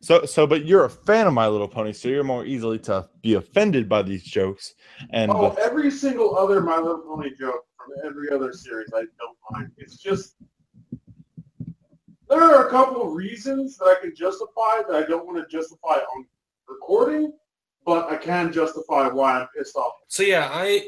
So, 0.01 0.25
so, 0.27 0.47
but 0.47 0.67
you're 0.67 0.85
a 0.85 0.91
fan 0.91 1.27
of 1.27 1.33
My 1.33 1.49
Little 1.49 1.69
Pony, 1.69 1.93
so 1.95 2.09
you're 2.09 2.25
more 2.25 2.45
easily 2.45 2.79
to 2.81 3.09
be 3.23 3.35
offended 3.35 3.89
by 3.89 4.03
these 4.03 4.23
jokes. 4.23 4.75
And 5.11 5.31
Oh, 5.33 5.51
the- 5.51 5.61
every 5.63 5.91
single 5.91 6.37
other 6.37 6.61
My 6.61 6.77
Little 6.77 6.99
Pony 6.99 7.31
joke 7.39 7.65
from 7.79 7.95
every 8.07 8.31
other 8.31 8.53
series, 8.53 8.89
I 8.95 8.99
don't 9.01 9.37
mind. 9.53 9.71
It's 9.79 9.97
just 9.97 10.37
there 12.29 12.43
are 12.43 12.67
a 12.67 12.71
couple 12.71 13.07
of 13.07 13.13
reasons 13.15 13.77
that 13.79 13.85
I 13.87 13.95
can 14.01 14.15
justify 14.15 14.83
that 14.89 14.95
I 14.95 15.07
don't 15.07 15.27
want 15.27 15.39
to 15.39 15.47
justify 15.57 15.95
on 16.15 16.27
recording, 16.69 17.33
but 17.87 18.11
I 18.11 18.17
can 18.17 18.53
justify 18.53 19.09
why 19.09 19.41
I'm 19.41 19.49
pissed 19.57 19.77
off. 19.77 19.93
So 20.09 20.23
yeah, 20.23 20.49
I 20.53 20.87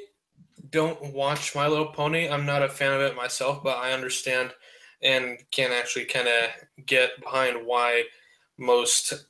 don't 0.71 1.13
watch 1.15 1.55
My 1.55 1.69
Little 1.69 1.87
Pony. 1.87 2.29
I'm 2.29 2.45
not 2.45 2.63
a 2.63 2.69
fan 2.69 2.93
of 2.93 3.01
it 3.01 3.17
myself, 3.17 3.63
but 3.63 3.77
I 3.79 3.93
understand 3.93 4.53
and 5.03 5.39
can 5.51 5.73
actually 5.73 6.05
kind 6.05 6.29
of 6.29 6.87
get 6.87 7.21
behind 7.21 7.67
why 7.67 8.03
most 8.59 9.27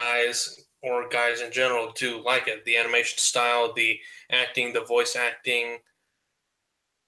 guys 0.00 0.64
or 0.82 1.08
guys 1.08 1.40
in 1.40 1.52
general 1.52 1.92
do 1.94 2.22
like 2.24 2.48
it. 2.48 2.64
The 2.64 2.76
animation 2.76 3.18
style, 3.18 3.72
the 3.72 3.98
acting, 4.30 4.72
the 4.72 4.84
voice 4.84 5.16
acting, 5.16 5.78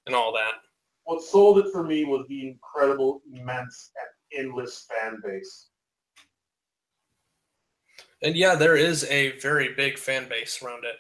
and 0.07 0.15
all 0.15 0.33
that. 0.33 0.53
What 1.05 1.23
sold 1.23 1.59
it 1.59 1.71
for 1.73 1.83
me 1.83 2.05
was 2.05 2.27
the 2.29 2.49
incredible, 2.49 3.23
immense, 3.33 3.91
and 4.33 4.47
endless 4.47 4.87
fan 4.89 5.21
base. 5.23 5.69
And 8.23 8.37
yeah, 8.37 8.55
there 8.55 8.77
is 8.77 9.05
a 9.11 9.39
very 9.39 9.75
big 9.75 9.99
fan 9.99 10.29
base 10.29 10.63
around 10.63 10.85
it. 10.85 10.97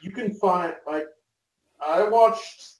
You 0.00 0.12
can 0.12 0.32
find 0.34 0.74
like 0.86 1.06
I 1.86 2.02
watched 2.08 2.73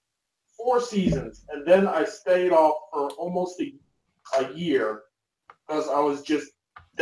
four 0.57 0.81
seasons 0.81 1.45
and 1.49 1.65
then 1.65 1.87
I 1.87 2.05
stayed 2.05 2.51
off 2.51 2.75
for 2.91 3.09
almost 3.11 3.59
a, 3.61 3.73
a 4.39 4.53
year 4.53 5.03
because 5.67 5.87
I 5.87 5.99
was 5.99 6.21
just 6.21 6.51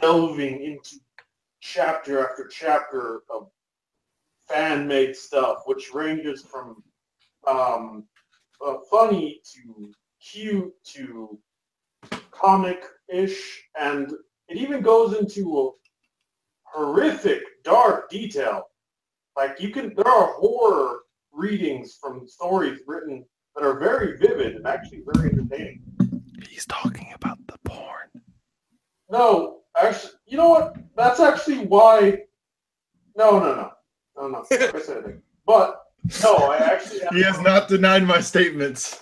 delving 0.02 0.64
into 0.64 0.98
chapter 1.62 2.28
after 2.28 2.48
chapter 2.48 3.22
of 3.30 3.50
fan 4.48 4.88
made 4.88 5.16
stuff, 5.16 5.64
which 5.66 5.94
ranges 5.94 6.44
from 6.44 6.84
um, 7.48 8.06
uh, 8.66 8.76
funny 8.90 9.42
to 9.54 9.92
cute 10.22 10.74
to 10.84 11.40
comic 12.32 12.84
ish, 13.10 13.64
and 13.80 14.12
it 14.50 14.58
even 14.58 14.82
goes 14.82 15.18
into 15.18 15.60
a 15.60 15.70
horrific, 16.64 17.42
dark 17.64 18.10
detail. 18.10 18.64
Like 19.38 19.60
you 19.60 19.70
can, 19.70 19.94
there 19.96 20.08
are 20.08 20.34
horror 20.34 21.00
readings 21.32 21.98
from 22.00 22.28
stories 22.28 22.82
written 22.86 23.26
that 23.56 23.64
are 23.64 23.80
very 23.80 24.18
vivid 24.18 24.56
and 24.56 24.66
actually 24.66 25.04
very 25.14 25.30
entertaining. 25.32 25.82
he's 26.50 26.66
talking 26.66 27.12
about 27.16 27.38
the 27.48 27.58
porn. 27.66 28.10
No, 29.10 29.62
actually, 29.80 30.14
you 30.26 30.38
know 30.38 30.50
what? 30.50 30.76
That's 30.96 31.20
actually 31.20 31.66
why. 31.66 32.20
No, 33.16 33.40
no, 33.40 33.56
no, 33.56 33.72
no, 34.18 34.28
no. 34.28 34.46
I 34.52 34.80
said 34.80 34.98
anything. 34.98 35.22
But 35.46 35.80
no, 36.24 36.36
I 36.36 36.58
actually. 36.58 37.02
He 37.12 37.22
has 37.24 37.40
not 37.42 37.68
denied 37.68 38.04
my 38.06 38.20
statements. 38.20 39.02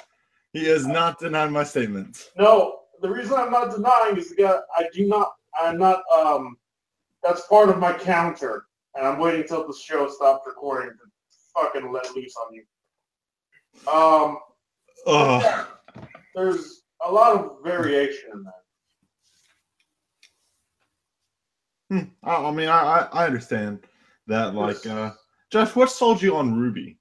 He 0.54 0.66
has 0.66 0.86
not 0.86 1.20
denied 1.20 1.52
my 1.52 1.64
statements. 1.64 2.30
No, 2.38 2.80
the 3.02 3.10
reason 3.10 3.36
I'm 3.36 3.52
not 3.52 3.72
denying 3.72 4.18
is 4.18 4.30
because 4.30 4.62
I 4.76 4.88
do 4.94 5.08
not. 5.08 5.32
I'm 5.60 5.78
not. 5.78 6.04
Um, 6.14 6.58
that's 7.24 7.48
part 7.48 7.70
of 7.70 7.78
my 7.78 7.94
counter, 7.94 8.66
and 8.96 9.08
I'm 9.08 9.20
waiting 9.20 9.48
till 9.48 9.66
the 9.66 9.74
show 9.74 10.10
stops 10.10 10.46
recording 10.46 10.92
to 10.92 11.12
fucking 11.56 11.92
let 11.92 12.14
loose 12.16 12.34
on 12.46 12.54
you. 12.54 12.64
Um, 13.92 14.38
yeah, 15.08 15.66
there's 16.36 16.84
a 17.06 17.12
lot 17.12 17.36
of 17.36 17.58
variation 17.64 18.30
in 18.34 18.44
that. 18.44 18.54
Hmm. 21.90 22.10
I, 22.24 22.36
I 22.36 22.52
mean, 22.52 22.70
I, 22.70 22.80
I 22.82 23.08
I 23.12 23.26
understand 23.26 23.80
that. 24.28 24.56
Like, 24.56 24.86
uh, 24.86 25.12
Josh, 25.52 25.76
what 25.76 25.92
sold 25.92 26.22
you 26.22 26.36
on 26.36 26.54
RWBY? 26.56 26.96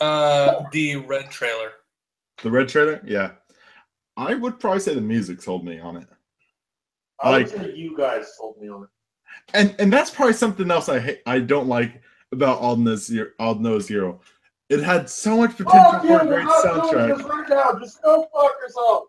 Uh, 0.00 0.64
the 0.72 0.96
red 0.96 1.30
trailer. 1.30 1.72
The 2.42 2.50
red 2.50 2.68
trailer? 2.68 3.00
Yeah. 3.04 3.32
I 4.16 4.34
would 4.34 4.58
probably 4.58 4.80
say 4.80 4.94
the 4.94 5.00
music 5.00 5.42
sold 5.42 5.64
me 5.64 5.78
on 5.78 5.96
it. 5.98 6.08
I 7.20 7.30
Like- 7.30 7.52
would 7.52 7.60
say 7.66 7.74
you 7.74 7.96
guys 7.96 8.32
told 8.38 8.58
me 8.60 8.68
on 8.68 8.84
it. 8.84 8.88
And 9.54 9.74
and 9.78 9.92
that's 9.92 10.10
probably 10.10 10.32
something 10.32 10.70
else 10.70 10.88
I 10.88 10.98
hate, 10.98 11.20
I 11.26 11.38
don't 11.40 11.68
like 11.68 12.00
about 12.32 12.60
Aldnoah.Zero. 12.60 13.30
All 13.38 13.54
No 13.56 13.78
Zero. 13.78 14.20
It 14.70 14.80
had 14.82 15.10
so 15.10 15.36
much 15.36 15.50
oh, 15.52 15.64
potential 15.64 15.92
Fuck 15.92 16.00
for 16.02 16.06
you! 16.08 16.18
a 16.18 16.26
great 16.26 16.44
not 16.44 16.62
doing 16.62 16.84
soundtrack. 16.84 17.16
this 17.18 17.26
right 17.26 17.48
now. 17.48 17.78
Just 17.80 18.02
go 18.02 18.26
fuck 18.32 18.54
yourself. 18.62 19.04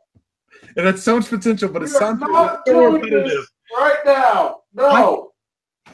It 0.76 0.86
had 0.86 1.00
so 1.00 1.16
much 1.18 1.30
potential, 1.30 1.70
but 1.70 1.82
We 1.84 1.88
it 1.88 1.96
are 1.96 2.00
sounded 2.00 2.28
not 2.30 2.62
so 2.68 2.86
repetitive. 2.94 3.48
right 3.78 3.98
now. 4.06 4.62
No. 4.74 5.32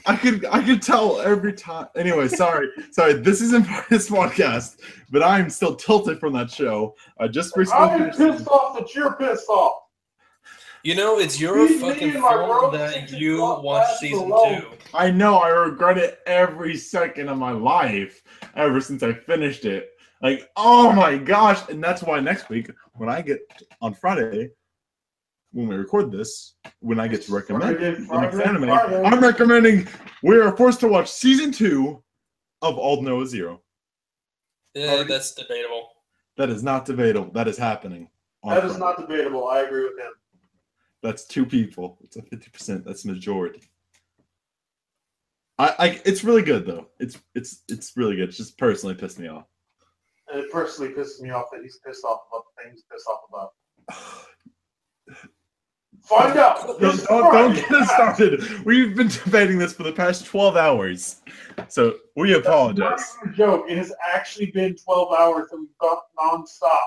I 0.06 0.16
could 0.16 0.46
I 0.46 0.64
could 0.64 0.82
tell 0.82 1.20
every 1.22 1.54
time. 1.54 1.88
Anyway, 1.96 2.28
sorry, 2.44 2.70
sorry. 2.92 3.14
This 3.14 3.42
isn't 3.42 3.68
part 3.68 3.84
of 3.84 3.90
this 3.90 4.10
podcast, 4.10 4.78
but 5.12 5.22
I'm 5.24 5.50
still 5.50 5.76
tilted 5.76 6.20
from 6.20 6.34
that 6.34 6.50
show. 6.50 6.96
I 7.20 7.28
just 7.28 7.56
recently 7.58 7.88
I'm 8.06 8.12
pissed 8.12 8.48
off 8.48 8.78
that 8.78 8.94
you're 8.96 9.14
pissed 9.16 9.50
off. 9.50 9.82
You 10.84 10.96
know, 10.96 11.20
it's 11.20 11.40
your 11.40 11.56
Me- 11.56 11.70
me 11.70 11.80
fucking 11.80 12.10
and 12.12 12.20
fault 12.22 12.72
that 12.74 13.12
you 13.12 13.52
it's 13.54 13.64
watched 13.64 14.00
season 14.00 14.32
alone. 14.32 14.62
two. 14.62 14.68
I 14.94 15.12
know 15.12 15.38
I 15.38 15.50
regret 15.50 15.98
it 15.98 16.20
every 16.26 16.78
second 16.78 17.30
of 17.30 17.38
my 17.38 17.52
life 17.52 18.22
ever 18.56 18.80
since 18.80 19.04
I 19.04 19.14
finished 19.14 19.66
it. 19.66 19.90
Like, 20.22 20.50
oh 20.56 20.92
my 20.94 21.18
gosh! 21.18 21.68
And 21.70 21.84
that's 21.84 22.02
why 22.04 22.20
next 22.20 22.50
week, 22.50 22.70
when 22.94 23.10
I 23.10 23.22
get 23.22 23.40
on 23.82 23.94
Friday, 23.94 24.50
when 25.52 25.68
we 25.68 25.76
record 25.76 26.12
this, 26.12 26.56
when 26.80 27.00
I 27.00 27.08
get 27.08 27.22
to 27.24 27.34
recommend 27.34 27.78
Friday, 27.78 27.96
the 28.00 28.20
next 28.22 28.40
anime, 28.40 28.64
Friday. 28.68 29.04
I'm 29.04 29.20
recommending. 29.20 29.88
We 30.24 30.38
are 30.38 30.56
forced 30.56 30.80
to 30.82 30.88
watch 30.88 31.12
season 31.12 31.52
two 31.52 32.02
of 32.62 32.76
Aldnoah.Zero. 32.76 33.62
Yeah, 34.74 34.88
Already- 34.94 35.10
that's 35.10 35.34
debatable. 35.36 35.90
That 36.38 36.50
is 36.50 36.64
not 36.64 36.86
debatable. 36.86 37.32
That 37.34 37.48
is 37.48 37.58
happening. 37.58 38.10
on 38.44 38.54
That 38.56 38.64
is 38.66 38.72
Friday. 38.78 38.80
not 38.86 38.98
debatable. 39.00 39.48
I 39.48 39.62
agree 39.62 39.84
with 39.84 39.98
him. 40.00 40.14
That's 41.08 41.24
two 41.26 41.46
people. 41.46 41.98
It's 42.04 42.18
a 42.18 42.22
fifty 42.22 42.50
percent. 42.50 42.84
That's 42.84 43.06
majority. 43.06 43.62
I, 45.58 45.74
I, 45.80 46.02
it's 46.04 46.26
really 46.26 46.42
good 46.42 46.66
though. 46.66 46.88
It's, 47.00 47.18
it's, 47.34 47.64
it's 47.70 47.96
really 47.96 48.18
good. 48.18 48.28
It's 48.28 48.36
just 48.38 48.58
personally 48.58 48.94
pissed 48.94 49.18
me 49.18 49.30
off. 49.30 49.46
And 50.30 50.42
it 50.42 50.52
personally 50.52 50.92
pisses 50.92 51.22
me 51.22 51.30
off 51.30 51.46
that 51.54 51.62
he's 51.64 51.78
pissed 51.78 52.04
off 52.04 52.24
about 52.30 52.44
the 52.58 52.62
things 52.62 52.76
he's 52.76 52.84
pissed 52.92 53.08
off 53.08 53.22
about. 53.30 53.54
Find 56.04 56.38
out. 56.38 56.78
Don't, 56.78 57.06
don't, 57.08 57.56
get 57.56 57.72
us 57.72 57.90
started. 57.90 58.66
We've 58.66 58.94
been 58.94 59.08
debating 59.08 59.58
this 59.58 59.72
for 59.72 59.84
the 59.84 59.94
past 59.94 60.26
twelve 60.26 60.58
hours, 60.58 61.22
so 61.70 61.96
we 62.18 62.34
apologize. 62.34 62.90
That's 62.90 63.16
not 63.24 63.34
a 63.34 63.38
joke. 63.38 63.66
It 63.70 63.78
has 63.78 63.94
actually 64.14 64.52
been 64.52 64.76
12 64.76 65.14
hours 65.14 65.50
that 65.52 65.58
we've 65.58 65.78
got 65.80 66.00
nonstop. 66.20 66.78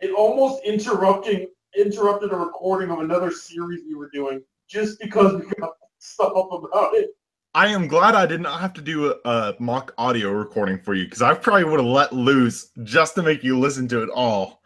It 0.00 0.12
almost 0.12 0.64
interrupting 0.64 1.46
interrupted 1.76 2.32
a 2.32 2.36
recording 2.36 2.90
of 2.90 3.00
another 3.00 3.30
series 3.30 3.82
we 3.86 3.94
were 3.94 4.10
doing 4.10 4.42
just 4.68 5.00
because 5.00 5.34
we 5.34 5.46
got 5.60 5.72
stuff 5.98 6.32
up 6.36 6.50
about 6.52 6.94
it. 6.94 7.10
I 7.54 7.68
am 7.68 7.86
glad 7.86 8.14
I 8.16 8.26
did 8.26 8.40
not 8.40 8.60
have 8.60 8.72
to 8.74 8.80
do 8.80 9.12
a, 9.12 9.28
a 9.28 9.54
mock 9.60 9.94
audio 9.96 10.30
recording 10.30 10.78
for 10.78 10.94
you 10.94 11.04
because 11.04 11.22
I 11.22 11.34
probably 11.34 11.64
would 11.64 11.78
have 11.78 11.88
let 11.88 12.12
loose 12.12 12.70
just 12.82 13.14
to 13.14 13.22
make 13.22 13.44
you 13.44 13.58
listen 13.58 13.86
to 13.88 14.02
it 14.02 14.10
all. 14.12 14.60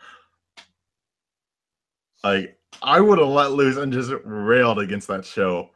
Like 2.25 2.59
I 2.83 3.00
would 3.00 3.19
have 3.19 3.29
let 3.29 3.53
loose 3.53 3.77
and 3.77 3.93
just 3.93 4.12
railed 4.25 4.79
against 4.79 5.09
that 5.09 5.25
show. 5.25 5.71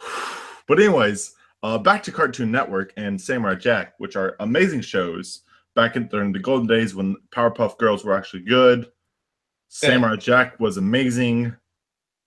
But 0.66 0.80
anyways, 0.80 1.34
uh, 1.62 1.76
back 1.76 2.02
to 2.04 2.10
Cartoon 2.10 2.50
Network 2.50 2.94
and 2.96 3.20
Samurai 3.20 3.54
Jack, 3.54 3.92
which 3.98 4.16
are 4.16 4.34
amazing 4.40 4.80
shows 4.80 5.42
back 5.74 5.94
in 5.94 6.08
during 6.08 6.32
the 6.32 6.38
golden 6.38 6.66
days 6.66 6.94
when 6.94 7.16
Powerpuff 7.30 7.76
Girls 7.76 8.02
were 8.02 8.16
actually 8.16 8.44
good. 8.44 8.90
Samurai 9.78 10.14
Jack 10.14 10.60
was 10.60 10.76
amazing. 10.76 11.54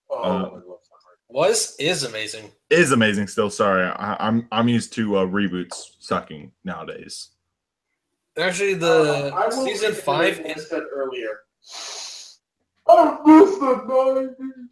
Oh, 0.10 0.16
Uh, 0.18 0.28
I 0.28 0.32
love 0.54 0.64
Was 1.30 1.76
is 1.80 2.04
amazing. 2.04 2.52
Is 2.70 2.92
amazing 2.92 3.28
still. 3.28 3.50
Sorry, 3.50 3.84
I, 3.88 4.18
I'm 4.20 4.48
I'm 4.52 4.68
used 4.68 4.92
to 4.94 5.18
uh, 5.18 5.26
reboots 5.26 5.92
sucking 6.00 6.52
nowadays. 6.66 7.30
Actually, 8.38 8.74
the 8.76 9.34
Uh, 9.34 9.50
season 9.66 9.94
five 9.94 10.40
is 10.42 10.68
said 10.68 10.84
earlier. 10.92 11.40
I 12.90 13.18
miss 13.26 13.58
the 13.58 13.76
90s. 13.88 14.70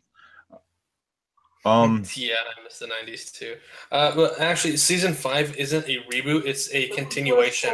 Um, 1.65 2.03
yeah, 2.15 2.35
I 2.57 2.63
miss 2.63 2.77
the 2.79 2.87
'90s 2.87 3.31
too. 3.33 3.55
Uh, 3.91 4.13
but 4.15 4.39
actually, 4.39 4.77
season 4.77 5.13
five 5.13 5.55
isn't 5.57 5.85
a 5.87 6.03
reboot; 6.11 6.45
it's 6.45 6.69
a 6.73 6.87
continuation. 6.89 7.71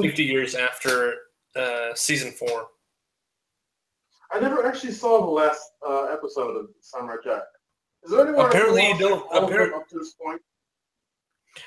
50 0.00 0.24
years 0.24 0.54
after 0.54 1.14
uh, 1.54 1.94
season 1.94 2.32
four. 2.32 2.68
I 4.30 4.40
never 4.40 4.66
actually 4.66 4.92
saw 4.92 5.20
the 5.20 5.30
last 5.30 5.62
uh, 5.86 6.04
episode 6.04 6.56
of 6.56 6.66
Samurai 6.80 7.16
Jack. 7.24 7.42
Is 8.04 8.10
there 8.10 8.26
anyone 8.26 8.46
Apparently 8.46 8.88
you 8.88 8.98
don't- 8.98 9.22
all 9.32 9.44
of 9.44 9.50
them 9.50 9.58
appar- 9.58 9.74
up 9.74 9.88
to 9.88 9.98
this 9.98 10.14
point? 10.14 10.40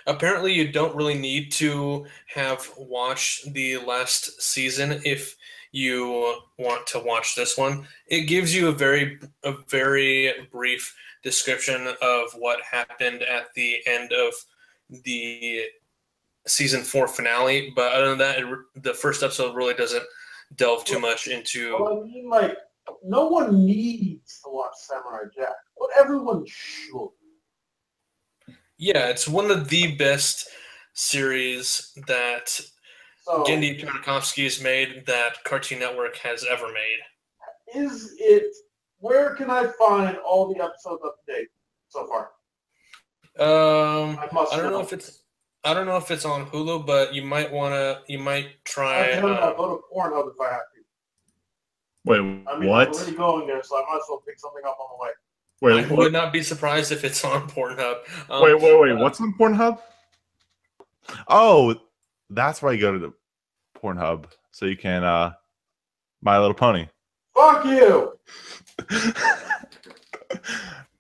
Apparently, 0.08 0.53
you 0.53 0.72
don't 0.72 0.96
really 0.96 1.18
need 1.18 1.51
to 1.53 2.06
have 2.27 2.70
watched 2.77 3.51
the 3.53 3.77
last 3.77 4.41
season 4.41 5.01
if 5.03 5.36
you 5.74 6.39
want 6.58 6.88
to 6.88 7.00
watch 7.00 7.36
this 7.36 7.58
one. 7.58 7.86
It 8.08 8.22
gives 8.22 8.56
you 8.56 8.70
a 8.70 8.72
very, 8.72 9.20
a 9.44 9.53
very 9.68 10.48
brief 10.51 10.96
description 11.24 11.88
of 12.01 12.32
what 12.38 12.62
happened 12.62 13.22
at 13.24 13.53
the 13.53 13.80
end 13.86 14.13
of 14.13 14.34
the 15.03 15.63
season 16.48 16.84
four 16.84 17.08
finale. 17.08 17.74
But 17.75 17.91
other 17.91 18.10
than 18.10 18.18
that, 18.20 18.39
it, 18.39 18.46
the 18.75 18.94
first 18.94 19.24
episode 19.24 19.56
really 19.56 19.74
doesn't 19.74 20.03
delve 20.55 20.86
too 20.86 21.00
much 21.00 21.27
into. 21.27 21.77
Well, 21.79 22.01
I 22.01 22.05
mean, 22.05 22.29
like, 22.29 22.58
no 23.03 23.27
one 23.27 23.65
needs 23.65 24.39
to 24.43 24.51
watch 24.51 24.74
Samurai 24.75 25.25
Jack, 25.36 25.55
but 25.77 25.89
everyone 26.00 26.46
should. 26.46 27.10
Yeah, 28.77 29.10
it's 29.10 29.27
one 29.27 29.51
of 29.51 29.70
the 29.70 29.96
best 29.96 30.50
series 30.93 31.91
that 32.08 32.50
So, 33.22 33.43
Genndy 33.43 33.79
has 33.79 34.62
made 34.62 35.05
that 35.05 35.43
Cartoon 35.43 35.79
Network 35.79 36.17
has 36.17 36.46
ever 36.50 36.67
made. 36.67 37.00
is 37.75 38.15
it? 38.17 38.53
Where 38.98 39.36
can 39.36 39.50
I 39.50 39.67
find 39.79 40.17
all 40.17 40.53
the 40.53 40.63
episodes 40.63 41.01
up 41.05 41.15
to 41.25 41.34
date 41.34 41.48
so 41.89 42.08
far? 42.08 42.31
Um, 43.39 44.20
I 44.20 44.27
must 44.31 44.53
I 44.53 44.58
don't 44.58 44.72
know 44.72 44.81
if 44.81 44.93
it's 44.93 45.21
I 45.63 45.74
don't 45.74 45.86
know 45.86 45.98
if 45.98 46.10
it's 46.10 46.25
on 46.25 46.48
Hulu, 46.48 46.86
but 46.86 47.13
you 47.13 47.22
might 47.22 47.51
wanna 47.51 48.01
you 48.08 48.18
might 48.20 48.63
try. 48.65 49.12
I 49.12 49.13
can 49.15 49.25
Uh, 49.25 49.53
go 49.53 49.77
to 49.77 49.84
Pornhub 49.96 50.32
if 50.34 50.39
I 50.41 50.50
have 50.51 50.62
to. 50.74 50.82
wait, 52.06 52.18
I 52.20 52.22
mean, 52.22 52.46
I'm 52.48 52.68
already 52.68 53.12
going 53.15 53.48
there, 53.48 53.62
so 53.63 53.77
I 53.77 53.82
might 53.89 53.98
as 53.98 54.03
well 54.10 54.24
pick 54.27 54.39
something 54.39 54.63
up 54.65 54.77
on 54.80 54.88
the 54.98 55.03
way. 55.03 55.10
Wait, 55.62 55.86
I 55.86 55.88
what? 55.89 55.98
would 56.00 56.13
not 56.13 56.34
be 56.34 56.41
surprised 56.41 56.91
if 56.91 57.03
it's 57.03 57.24
on 57.24 57.48
Pornhub. 57.50 57.98
Um, 58.30 58.41
wait, 58.44 58.60
wait, 58.60 58.80
wait. 58.80 58.91
uh, 58.94 58.98
What's 58.98 59.22
on 59.22 59.34
Pornhub? 59.38 59.80
Oh, 61.27 61.75
that's 62.32 62.62
why 62.62 62.72
you 62.72 62.80
go 62.82 62.91
to 62.94 63.00
the 63.00 63.13
Pornhub 63.80 64.25
so 64.51 64.65
you 64.65 64.77
can 64.77 65.03
uh 65.03 65.34
My 66.22 66.39
Little 66.39 66.56
Pony. 66.56 66.88
Fuck 67.36 67.65
you! 67.65 68.18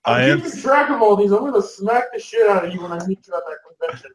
I 0.03 0.23
I'm 0.23 0.31
am. 0.31 0.41
keeping 0.41 0.59
track 0.61 0.89
of 0.89 1.01
all 1.01 1.15
these. 1.15 1.31
I'm 1.31 1.43
gonna 1.45 1.61
smack 1.61 2.05
the 2.13 2.19
shit 2.19 2.47
out 2.49 2.65
of 2.65 2.73
you 2.73 2.81
when 2.81 2.91
I 2.91 3.05
meet 3.07 3.25
you 3.27 3.33
at 3.35 3.41
that 3.47 3.57
convention. 3.67 4.11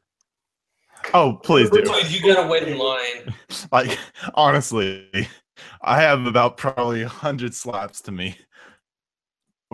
Oh, 1.14 1.34
please 1.42 1.70
do. 1.70 1.82
Dude, 1.82 2.10
you 2.10 2.34
gotta 2.34 2.48
wait 2.48 2.64
in 2.64 2.78
line. 2.78 3.34
Like 3.72 3.98
honestly, 4.34 5.08
I 5.82 6.00
have 6.00 6.26
about 6.26 6.56
probably 6.56 7.02
a 7.02 7.08
hundred 7.08 7.54
slaps 7.54 8.00
to 8.02 8.12
me 8.12 8.36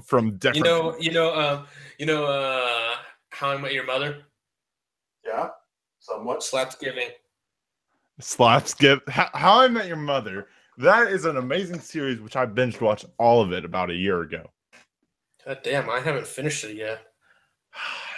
from 0.05 0.37
different. 0.37 0.57
You 0.57 0.62
know, 0.64 0.97
you 0.99 1.11
know, 1.12 1.35
um, 1.35 1.66
you 1.99 2.07
know, 2.07 2.25
uh, 2.25 2.95
How 3.31 3.51
I 3.51 3.57
Met 3.59 3.73
Your 3.73 3.85
Mother, 3.85 4.23
Yeah, 5.27 5.49
somewhat. 6.01 6.40
Slapsgiving. 6.40 7.11
slaps. 8.21 8.75
Give 8.75 9.01
how, 9.09 9.29
how 9.35 9.61
I 9.61 9.68
Met 9.68 9.87
Your 9.88 9.97
Mother. 9.97 10.49
That 10.79 11.09
is 11.09 11.25
an 11.27 11.37
amazing 11.37 11.81
series, 11.81 12.21
which 12.21 12.37
I 12.37 12.47
binge 12.47 12.81
watched 12.81 13.05
all 13.18 13.42
of 13.42 13.53
it 13.53 13.64
about 13.64 13.90
a 13.90 13.95
year 13.95 14.23
ago. 14.23 14.51
God 15.45 15.59
damn, 15.64 15.90
I 15.90 16.01
haven't 16.01 16.27
finished 16.27 16.64
it 16.64 16.77
yet. 16.77 17.01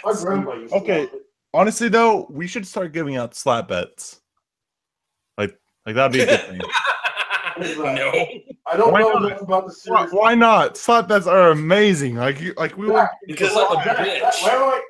My 0.03 0.13
grandpa 0.13 0.53
used 0.53 0.73
to 0.73 0.79
Okay. 0.79 1.03
it. 1.03 1.11
Honestly, 1.55 1.87
though, 1.87 2.27
we 2.29 2.47
should 2.47 2.67
start 2.67 2.91
giving 2.91 3.15
out 3.15 3.33
slap 3.33 3.69
bets. 3.69 4.19
Like, 5.37 5.57
like 5.85 5.95
that'd 5.95 6.11
be 6.11 6.19
a 6.19 6.25
good 6.25 6.41
thing. 6.41 6.61
no. 7.95 8.11
I 8.67 8.75
don't 8.75 8.91
Why 8.91 8.99
know 8.99 9.13
not? 9.13 9.25
enough 9.31 9.41
about 9.41 9.65
the 9.67 9.71
series. 9.71 10.11
why 10.11 10.35
not? 10.35 10.75
Slap 10.75 11.07
bets 11.07 11.27
are 11.27 11.51
amazing. 11.51 12.15
Like, 12.15 12.41
you, 12.41 12.53
like 12.57 12.77
we 12.77 12.87
were. 12.87 13.09
Because 13.25 13.55
I'm 13.55 13.71
a 13.71 13.79
bitch. 13.79 14.19
Zach, 14.19 14.41
why 14.41 14.49
don't 14.51 14.73
I 14.73 14.81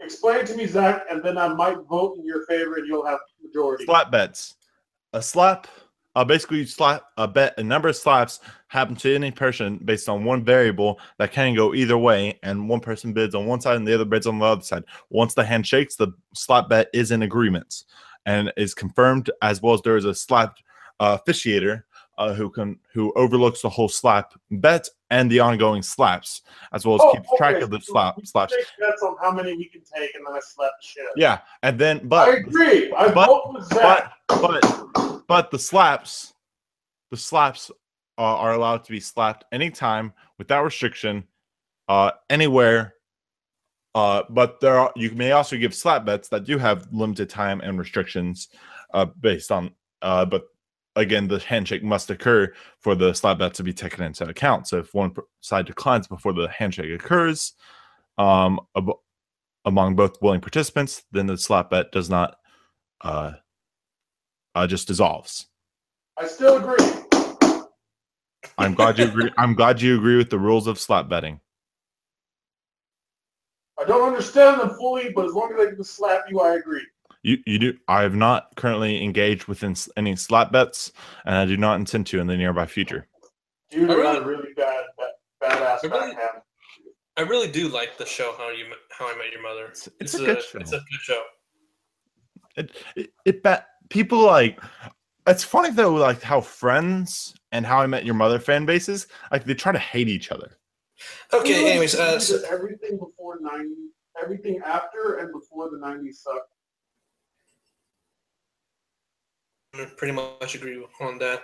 explain 0.00 0.44
to 0.46 0.56
me, 0.56 0.66
Zach, 0.66 1.04
and 1.08 1.22
then 1.22 1.38
I 1.38 1.46
might 1.54 1.78
vote 1.88 2.16
in 2.18 2.26
your 2.26 2.44
favor, 2.46 2.74
and 2.74 2.88
you'll 2.88 3.06
have 3.06 3.20
majority. 3.40 3.84
slap 3.84 4.10
bets. 4.10 4.56
A 5.12 5.22
slap, 5.22 5.68
uh, 6.16 6.24
basically 6.24 6.58
you 6.58 6.66
slap 6.66 7.02
a 7.16 7.26
bet. 7.28 7.54
A 7.58 7.62
number 7.62 7.88
of 7.88 7.96
slaps 7.96 8.40
happen 8.68 8.96
to 8.96 9.14
any 9.14 9.30
person 9.30 9.78
based 9.84 10.08
on 10.08 10.24
one 10.24 10.44
variable 10.44 10.98
that 11.18 11.32
can 11.32 11.54
go 11.54 11.74
either 11.74 11.96
way, 11.98 12.38
and 12.42 12.68
one 12.68 12.80
person 12.80 13.12
bids 13.12 13.34
on 13.34 13.46
one 13.46 13.60
side 13.60 13.76
and 13.76 13.86
the 13.86 13.94
other 13.94 14.04
bids 14.04 14.26
on 14.26 14.38
the 14.38 14.44
other 14.44 14.62
side. 14.62 14.84
Once 15.10 15.34
the 15.34 15.44
hand 15.44 15.66
shakes, 15.66 15.96
the 15.96 16.08
slap 16.34 16.68
bet 16.68 16.88
is 16.92 17.10
in 17.10 17.22
agreement 17.22 17.84
and 18.26 18.52
is 18.56 18.74
confirmed, 18.74 19.30
as 19.42 19.62
well 19.62 19.74
as 19.74 19.82
there 19.82 19.96
is 19.96 20.04
a 20.04 20.14
slap 20.14 20.56
uh, 20.98 21.16
officiator 21.18 21.82
uh, 22.18 22.34
who 22.34 22.50
can 22.50 22.78
who 22.92 23.12
overlooks 23.16 23.62
the 23.62 23.68
whole 23.68 23.88
slap 23.88 24.34
bet 24.50 24.86
and 25.10 25.30
the 25.30 25.40
ongoing 25.40 25.80
slaps, 25.82 26.42
as 26.74 26.84
well 26.84 26.96
as 26.96 27.00
Oh, 27.02 27.12
keeps 27.14 27.28
track 27.38 27.62
of 27.62 27.70
the 27.70 27.80
slap 27.80 28.16
slaps. 28.24 28.54
Bets 28.78 29.02
on 29.02 29.16
how 29.22 29.30
many 29.32 29.56
we 29.56 29.64
can 29.64 29.80
take, 29.80 30.14
and 30.14 30.26
then 30.26 30.34
I 30.34 30.40
slap 30.40 30.70
the 30.80 30.86
shit. 30.86 31.02
out 31.04 31.10
of 31.10 31.12
you. 31.16 31.22
Yeah, 31.22 31.38
and 31.62 31.78
then 31.78 32.06
but 32.06 32.28
I 32.28 32.32
agree. 32.34 32.92
I 32.92 33.10
but- 33.10 33.26
vote 33.26 33.52
with 33.54 33.64
Zach. 33.72 34.12
but 34.28 34.60
but 34.60 35.09
but 35.30 35.52
the 35.52 35.58
slaps 35.58 36.34
the 37.12 37.16
slaps 37.16 37.70
uh, 38.18 38.22
are 38.22 38.52
allowed 38.52 38.82
to 38.82 38.90
be 38.90 38.98
slapped 38.98 39.44
anytime 39.52 40.12
without 40.38 40.64
restriction 40.64 41.22
uh 41.88 42.10
anywhere 42.28 42.94
uh 43.94 44.24
but 44.28 44.60
there 44.60 44.76
are 44.76 44.92
you 44.96 45.12
may 45.12 45.30
also 45.30 45.56
give 45.56 45.72
slap 45.72 46.04
bets 46.04 46.28
that 46.28 46.44
do 46.44 46.58
have 46.58 46.88
limited 46.90 47.30
time 47.30 47.60
and 47.60 47.78
restrictions 47.78 48.48
uh 48.92 49.06
based 49.20 49.52
on 49.52 49.70
uh 50.02 50.24
but 50.24 50.46
again 50.96 51.28
the 51.28 51.38
handshake 51.38 51.84
must 51.84 52.10
occur 52.10 52.52
for 52.80 52.96
the 52.96 53.14
slap 53.14 53.38
bet 53.38 53.54
to 53.54 53.62
be 53.62 53.72
taken 53.72 54.02
into 54.02 54.28
account. 54.28 54.66
So 54.66 54.78
if 54.78 54.92
one 54.92 55.14
side 55.40 55.66
declines 55.66 56.08
before 56.08 56.32
the 56.32 56.48
handshake 56.48 56.90
occurs 56.90 57.52
um 58.18 58.58
ab- 58.76 58.98
among 59.64 59.94
both 59.94 60.20
willing 60.20 60.40
participants 60.40 61.04
then 61.12 61.26
the 61.26 61.38
slap 61.38 61.70
bet 61.70 61.92
does 61.92 62.10
not 62.10 62.36
uh 63.02 63.34
uh, 64.54 64.66
just 64.66 64.88
dissolves. 64.88 65.46
I 66.18 66.26
still 66.26 66.56
agree. 66.56 66.86
I'm 68.58 68.74
glad 68.74 68.98
you 68.98 69.06
agree. 69.06 69.30
I'm 69.38 69.54
glad 69.54 69.80
you 69.80 69.96
agree 69.96 70.16
with 70.16 70.30
the 70.30 70.38
rules 70.38 70.66
of 70.66 70.78
slap 70.78 71.08
betting. 71.08 71.40
I 73.80 73.84
don't 73.84 74.06
understand 74.06 74.60
them 74.60 74.70
fully, 74.70 75.10
but 75.14 75.24
as 75.24 75.32
long 75.32 75.52
as 75.54 75.66
I 75.66 75.70
can 75.70 75.82
slap 75.84 76.24
you, 76.28 76.40
I 76.40 76.56
agree. 76.56 76.86
You 77.22 77.38
you 77.46 77.58
do. 77.58 77.78
I 77.88 78.02
have 78.02 78.14
not 78.14 78.54
currently 78.56 79.02
engaged 79.02 79.46
within 79.46 79.74
any 79.96 80.16
slap 80.16 80.52
bets, 80.52 80.92
and 81.24 81.34
I 81.34 81.44
do 81.46 81.56
not 81.56 81.76
intend 81.76 82.06
to 82.08 82.20
in 82.20 82.26
the 82.26 82.36
nearby 82.36 82.66
future. 82.66 83.06
Dude, 83.70 83.88
I 83.88 83.92
I 83.92 83.96
really- 83.96 84.02
got 84.14 84.22
a 84.22 84.26
really 84.26 84.52
bad, 84.54 84.84
bad 85.40 85.52
badass 85.82 85.90
I 85.90 85.98
really- 85.98 86.16
I 87.16 87.22
really 87.22 87.50
do 87.50 87.68
like 87.68 87.98
the 87.98 88.06
show 88.06 88.34
How 88.38 88.50
You 88.50 88.66
How 88.90 89.06
I 89.06 89.16
Met 89.16 89.32
Your 89.32 89.42
Mother. 89.42 89.66
It's, 89.66 89.88
it's 90.00 90.14
a 90.14 90.18
good 90.18 90.42
show. 90.42 90.58
It's 90.58 90.72
a 90.72 90.78
good 90.78 91.00
show. 91.02 91.22
it 92.56 92.76
it, 92.96 93.10
it 93.24 93.42
bet 93.42 93.66
people 93.90 94.20
like. 94.24 94.58
It's 95.26 95.44
funny 95.44 95.70
though, 95.70 95.94
like 95.94 96.22
how 96.22 96.40
Friends 96.40 97.34
and 97.52 97.66
How 97.66 97.80
I 97.80 97.86
Met 97.86 98.06
Your 98.06 98.14
Mother 98.14 98.38
fan 98.38 98.64
bases 98.64 99.06
like 99.30 99.44
they 99.44 99.54
try 99.54 99.70
to 99.70 99.78
hate 99.78 100.08
each 100.08 100.32
other. 100.32 100.56
Okay, 101.32 101.48
You 101.48 101.62
know, 101.62 101.70
anyways, 101.70 101.94
uh, 101.94 102.18
so, 102.18 102.40
everything 102.50 102.98
before 102.98 103.38
ninety, 103.40 103.90
everything 104.20 104.60
after 104.64 105.18
and 105.18 105.32
before 105.32 105.70
the 105.70 105.78
nineties 105.78 106.20
sucked. 106.20 106.52
I 109.74 109.86
pretty 109.96 110.14
much 110.14 110.54
agree 110.54 110.84
on 111.00 111.18
that. 111.18 111.42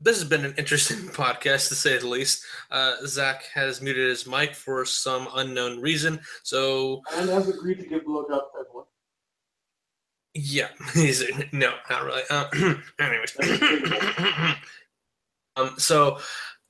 This 0.00 0.18
has 0.20 0.28
been 0.28 0.44
an 0.44 0.54
interesting 0.58 0.98
podcast 1.08 1.68
to 1.68 1.74
say 1.74 1.98
the 1.98 2.06
least. 2.06 2.44
Uh, 2.70 2.94
Zach 3.06 3.44
has 3.54 3.80
muted 3.80 4.08
his 4.08 4.26
mic 4.26 4.54
for 4.54 4.84
some 4.84 5.28
unknown 5.34 5.80
reason, 5.80 6.20
so 6.42 7.02
And 7.14 7.30
has 7.30 7.48
agreed 7.48 7.78
to 7.78 7.86
give 7.86 8.02
blowjob 8.02 8.28
to 8.28 8.57
everyone. 8.57 8.57
Yeah, 10.34 10.68
he's 10.94 11.24
no, 11.52 11.74
not 11.90 12.04
really. 12.04 12.22
Uh, 12.30 12.46
anyways, 13.00 13.36
um, 15.56 15.74
so 15.78 16.18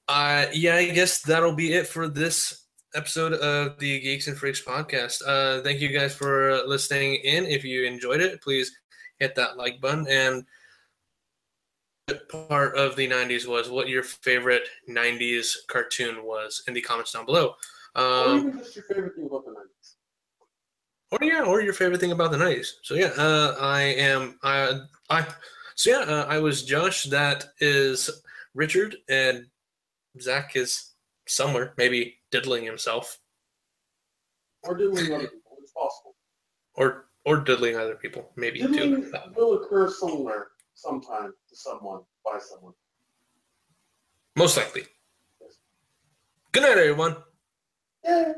uh, 0.08 0.46
yeah, 0.52 0.76
I 0.76 0.90
guess 0.90 1.22
that'll 1.22 1.54
be 1.54 1.72
it 1.72 1.86
for 1.86 2.08
this 2.08 2.64
episode 2.94 3.34
of 3.34 3.78
the 3.78 4.00
Geeks 4.00 4.28
and 4.28 4.36
Freaks 4.36 4.62
podcast. 4.64 5.20
Uh, 5.26 5.62
thank 5.62 5.80
you 5.80 5.88
guys 5.88 6.14
for 6.14 6.62
listening 6.66 7.16
in. 7.16 7.44
If 7.46 7.64
you 7.64 7.84
enjoyed 7.84 8.20
it, 8.20 8.42
please 8.42 8.72
hit 9.18 9.34
that 9.34 9.56
like 9.56 9.80
button 9.80 10.06
and 10.08 10.44
part 12.30 12.76
of 12.76 12.96
the 12.96 13.08
90s 13.08 13.46
was 13.46 13.68
what 13.68 13.88
your 13.88 14.02
favorite 14.02 14.66
90s 14.88 15.54
cartoon 15.68 16.24
was 16.24 16.62
in 16.66 16.74
the 16.74 16.80
comments 16.80 17.12
down 17.12 17.26
below 17.26 17.54
Um, 17.94 18.58
just 18.58 18.76
your 18.76 18.84
favorite 18.84 19.14
thing 19.14 19.26
about 19.26 19.44
the 19.44 19.52
nineties. 19.52 19.77
Or 21.10 21.18
yeah, 21.22 21.42
or 21.42 21.60
your 21.62 21.72
favorite 21.72 22.00
thing 22.00 22.12
about 22.12 22.30
the 22.30 22.38
nineties. 22.38 22.78
So 22.82 22.94
yeah, 22.94 23.12
uh, 23.16 23.56
I 23.60 23.80
am. 23.82 24.38
I 24.42 24.80
I. 25.10 25.26
So 25.74 25.90
yeah, 25.90 26.00
uh, 26.00 26.26
I 26.28 26.38
was 26.38 26.64
Josh. 26.64 27.04
That 27.04 27.46
is 27.60 28.10
Richard, 28.54 28.96
and 29.08 29.46
Zach 30.20 30.56
is 30.56 30.92
somewhere, 31.26 31.74
maybe 31.76 32.18
diddling 32.30 32.64
himself, 32.64 33.18
Or 34.64 34.74
diddling 34.76 35.12
other 35.14 35.28
people. 35.28 35.56
It's 35.62 35.72
possible. 35.72 36.16
or 36.74 37.06
or 37.24 37.38
diddling 37.38 37.76
other 37.76 37.94
people, 37.94 38.30
maybe 38.36 38.60
Diddling 38.60 39.02
too. 39.02 39.12
will 39.36 39.62
occur 39.62 39.90
somewhere, 39.90 40.48
sometime, 40.74 41.32
to 41.48 41.56
someone, 41.56 42.00
by 42.24 42.38
someone. 42.40 42.72
Most 44.36 44.56
likely. 44.56 44.84
Good 46.52 46.62
night, 46.62 46.78
everyone. 46.78 47.16
Yay! 48.04 48.32